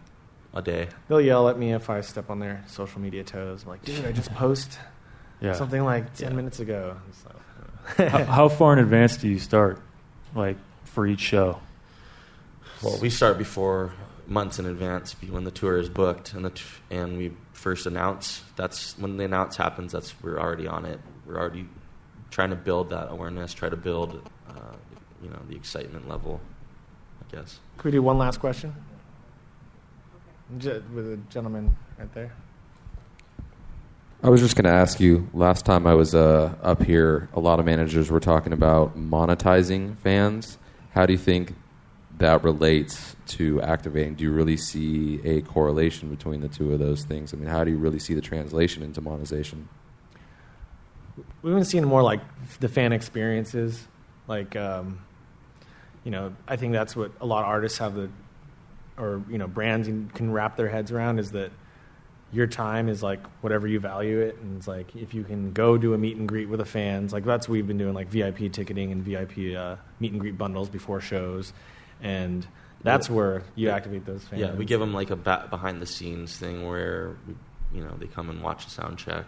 a 0.54 0.62
day 0.62 0.88
They'll 1.08 1.20
yell 1.20 1.48
at 1.48 1.58
me 1.58 1.72
if 1.72 1.90
I 1.90 2.00
step 2.02 2.30
on 2.30 2.38
their 2.38 2.62
social 2.68 3.00
media 3.00 3.24
toes. 3.24 3.64
I'm 3.64 3.70
like, 3.70 3.84
dude, 3.84 4.04
I 4.06 4.12
just 4.12 4.32
post 4.34 4.78
Yeah. 5.40 5.52
something 5.54 5.82
like 5.84 6.14
10 6.14 6.30
Yeah. 6.30 6.36
minutes 6.36 6.60
ago. 6.60 6.96
So, 7.96 8.08
how, 8.08 8.24
how 8.24 8.48
far 8.48 8.72
in 8.74 8.78
advance 8.80 9.16
do 9.16 9.28
you 9.28 9.38
start, 9.38 9.80
like 10.34 10.56
for 10.84 11.06
each 11.06 11.20
show? 11.20 11.60
well 12.82 12.96
we 13.00 13.10
start 13.10 13.38
before 13.38 13.92
months 14.28 14.58
in 14.60 14.66
advance 14.66 15.16
when 15.30 15.42
the 15.42 15.50
tour 15.50 15.78
is 15.78 15.88
booked 15.88 16.32
and 16.34 16.44
the 16.44 16.50
t- 16.50 16.62
and 16.90 17.18
we 17.18 17.32
first 17.52 17.86
announce 17.86 18.40
that's 18.54 18.96
when 18.98 19.16
the 19.16 19.24
announce 19.24 19.56
happens 19.56 19.90
that's 19.90 20.14
we're 20.22 20.38
already 20.38 20.68
on 20.68 20.84
it 20.84 21.00
we're 21.26 21.36
already 21.36 21.66
trying 22.30 22.50
to 22.50 22.54
build 22.56 22.90
that 22.90 23.10
awareness 23.10 23.52
try 23.52 23.68
to 23.68 23.76
build 23.76 24.30
uh, 24.48 24.52
you 25.22 25.28
know 25.28 25.40
the 25.48 25.56
excitement 25.56 26.08
level 26.08 26.40
I 27.20 27.36
guess 27.36 27.58
Could 27.78 27.86
we 27.86 27.90
do 27.92 28.02
one 28.02 28.16
last 28.18 28.38
question? 28.38 28.72
J- 30.58 30.82
with 30.94 31.12
a 31.12 31.16
gentleman 31.30 31.74
right 31.98 32.12
there. 32.14 32.32
I 34.20 34.30
was 34.30 34.40
just 34.40 34.56
going 34.56 34.64
to 34.64 34.70
ask 34.70 34.98
you. 34.98 35.28
Last 35.32 35.64
time 35.64 35.86
I 35.86 35.94
was 35.94 36.12
uh, 36.12 36.52
up 36.60 36.82
here, 36.82 37.28
a 37.34 37.40
lot 37.40 37.60
of 37.60 37.66
managers 37.66 38.10
were 38.10 38.18
talking 38.18 38.52
about 38.52 38.98
monetizing 38.98 39.96
fans. 39.98 40.58
How 40.90 41.06
do 41.06 41.12
you 41.12 41.18
think 41.18 41.54
that 42.18 42.42
relates 42.42 43.14
to 43.28 43.62
activating? 43.62 44.16
Do 44.16 44.24
you 44.24 44.32
really 44.32 44.56
see 44.56 45.20
a 45.22 45.42
correlation 45.42 46.10
between 46.10 46.40
the 46.40 46.48
two 46.48 46.72
of 46.72 46.80
those 46.80 47.04
things? 47.04 47.32
I 47.32 47.36
mean, 47.36 47.48
how 47.48 47.62
do 47.62 47.70
you 47.70 47.78
really 47.78 48.00
see 48.00 48.12
the 48.12 48.20
translation 48.20 48.82
into 48.82 49.00
monetization? 49.00 49.68
We've 51.42 51.54
been 51.54 51.64
seeing 51.64 51.84
more 51.84 52.02
like 52.02 52.20
the 52.58 52.68
fan 52.68 52.92
experiences. 52.92 53.86
Like, 54.26 54.56
um, 54.56 54.98
you 56.02 56.10
know, 56.10 56.34
I 56.48 56.56
think 56.56 56.72
that's 56.72 56.96
what 56.96 57.12
a 57.20 57.26
lot 57.26 57.44
of 57.44 57.50
artists 57.50 57.78
have 57.78 57.94
the, 57.94 58.10
or, 58.96 59.22
you 59.30 59.38
know, 59.38 59.46
brands 59.46 59.86
can 59.86 60.32
wrap 60.32 60.56
their 60.56 60.68
heads 60.68 60.90
around 60.90 61.20
is 61.20 61.30
that 61.30 61.52
your 62.32 62.46
time 62.46 62.88
is 62.88 63.02
like 63.02 63.24
whatever 63.42 63.66
you 63.66 63.80
value 63.80 64.20
it. 64.20 64.36
And 64.42 64.56
it's 64.58 64.68
like 64.68 64.94
if 64.94 65.14
you 65.14 65.24
can 65.24 65.52
go 65.52 65.78
do 65.78 65.94
a 65.94 65.98
meet 65.98 66.16
and 66.16 66.28
greet 66.28 66.48
with 66.48 66.58
the 66.60 66.66
fans, 66.66 67.12
like 67.12 67.24
that's 67.24 67.48
what 67.48 67.52
we've 67.54 67.66
been 67.66 67.78
doing, 67.78 67.94
like 67.94 68.08
VIP 68.08 68.52
ticketing 68.52 68.92
and 68.92 69.02
VIP 69.02 69.56
uh, 69.56 69.76
meet 70.00 70.12
and 70.12 70.20
greet 70.20 70.36
bundles 70.36 70.68
before 70.68 71.00
shows. 71.00 71.52
And 72.02 72.46
that's 72.82 73.08
where 73.10 73.42
you 73.54 73.68
Yeah. 73.68 73.74
activate 73.76 74.04
those 74.04 74.22
fans. 74.24 74.40
Yeah, 74.42 74.54
we 74.54 74.64
give 74.64 74.78
them 74.80 74.92
like 74.92 75.10
a 75.10 75.16
behind 75.16 75.80
the 75.82 75.86
scenes 75.86 76.36
thing 76.36 76.66
where 76.66 77.16
we, 77.26 77.34
you 77.78 77.84
know 77.84 77.94
they 77.98 78.06
come 78.06 78.30
and 78.30 78.42
watch 78.42 78.64
the 78.64 78.70
sound 78.70 78.98
check, 78.98 79.24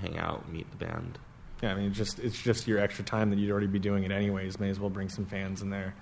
hang 0.00 0.16
out, 0.16 0.50
meet 0.50 0.70
the 0.70 0.84
band. 0.84 1.18
Yeah, 1.62 1.72
I 1.72 1.74
mean, 1.74 1.86
it's 1.86 1.96
just 1.98 2.18
it's 2.20 2.40
just 2.40 2.66
your 2.68 2.78
extra 2.78 3.04
time 3.04 3.30
that 3.30 3.38
you'd 3.38 3.50
already 3.50 3.66
be 3.66 3.78
doing 3.78 4.04
it 4.04 4.12
anyways. 4.12 4.60
May 4.60 4.70
as 4.70 4.78
well 4.78 4.90
bring 4.90 5.08
some 5.08 5.26
fans 5.26 5.62
in 5.62 5.70
there. 5.70 5.94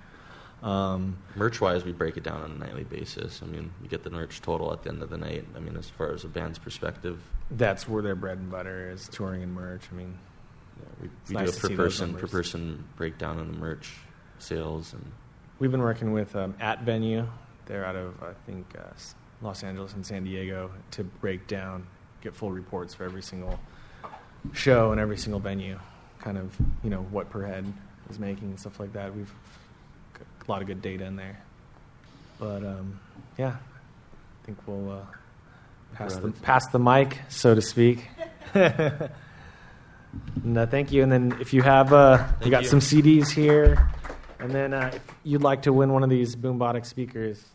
Um, 0.65 1.17
Merch 1.35 1.61
wise, 1.61 1.85
we 1.85 1.91
break 1.91 2.17
it 2.17 2.23
down 2.23 2.41
on 2.41 2.51
a 2.51 2.55
nightly 2.55 2.83
basis. 2.83 3.41
I 3.43 3.45
mean, 3.45 3.71
you 3.83 3.87
get 3.87 4.03
the 4.03 4.09
merch 4.09 4.41
total 4.41 4.73
at 4.73 4.81
the 4.81 4.89
end 4.89 5.03
of 5.03 5.11
the 5.11 5.17
night. 5.17 5.45
I 5.55 5.59
mean, 5.59 5.77
as 5.77 5.91
far 5.91 6.11
as 6.11 6.23
a 6.23 6.27
band's 6.27 6.57
perspective, 6.57 7.21
that's 7.51 7.87
where 7.87 8.01
their 8.01 8.15
bread 8.15 8.39
and 8.39 8.49
butter 8.49 8.89
is 8.89 9.07
touring 9.07 9.43
and 9.43 9.53
merch. 9.53 9.83
I 9.91 9.95
mean, 9.95 10.17
yeah, 10.79 10.85
we, 11.03 11.09
we 11.29 11.35
nice 11.35 11.55
do 11.55 11.67
a 11.67 11.69
per 11.69 11.75
person 11.75 12.15
per 12.15 12.25
person 12.25 12.83
breakdown 12.97 13.39
on 13.39 13.51
the 13.51 13.57
merch 13.57 13.93
sales 14.39 14.93
and 14.93 15.11
we've 15.59 15.71
been 15.71 15.81
working 15.81 16.11
with 16.11 16.35
um, 16.35 16.53
AtVenu. 16.53 17.27
They're 17.67 17.85
out 17.85 17.95
of 17.95 18.21
I 18.23 18.33
think 18.47 18.65
uh, 18.77 18.91
Los 19.43 19.63
Angeles 19.63 19.93
and 19.93 20.03
San 20.03 20.23
Diego 20.23 20.71
to 20.91 21.03
break 21.03 21.45
down, 21.45 21.85
get 22.21 22.35
full 22.35 22.51
reports 22.51 22.95
for 22.95 23.03
every 23.03 23.21
single 23.21 23.59
show 24.51 24.91
and 24.91 24.99
every 24.99 25.17
single 25.17 25.39
venue. 25.39 25.79
Kind 26.19 26.39
of 26.39 26.55
you 26.83 26.89
know 26.89 27.03
what 27.11 27.29
per 27.29 27.45
head 27.45 27.71
is 28.09 28.17
making 28.17 28.49
and 28.49 28.59
stuff 28.59 28.79
like 28.79 28.93
that. 28.93 29.15
We've 29.15 29.31
a 30.47 30.51
lot 30.51 30.61
of 30.61 30.67
good 30.67 30.81
data 30.81 31.05
in 31.05 31.15
there. 31.15 31.39
But 32.39 32.63
um, 32.63 32.99
yeah, 33.37 33.55
I 33.55 34.45
think 34.45 34.57
we'll 34.67 34.91
uh, 34.91 35.05
pass 35.93 36.15
the 36.17 36.31
pass 36.31 36.67
the 36.67 36.79
mic, 36.79 37.19
so 37.29 37.55
to 37.55 37.61
speak. 37.61 38.07
no, 40.43 40.65
thank 40.65 40.91
you. 40.91 41.03
And 41.03 41.11
then 41.11 41.37
if 41.39 41.53
you 41.53 41.61
have, 41.61 41.93
uh, 41.93 42.25
Thank 42.39 42.51
got 42.51 42.63
you. 42.63 42.69
some 42.69 42.79
CDs 42.79 43.29
here. 43.29 43.89
And 44.39 44.51
then 44.51 44.73
uh, 44.73 44.91
if 44.93 45.01
you'd 45.23 45.41
like 45.41 45.63
to 45.63 45.73
win 45.73 45.91
one 45.91 46.03
of 46.03 46.09
these 46.09 46.35
Boombotix 46.35 46.85
speakers, 46.85 47.41
talk 47.41 47.43
to 47.43 47.49
me. 47.49 47.54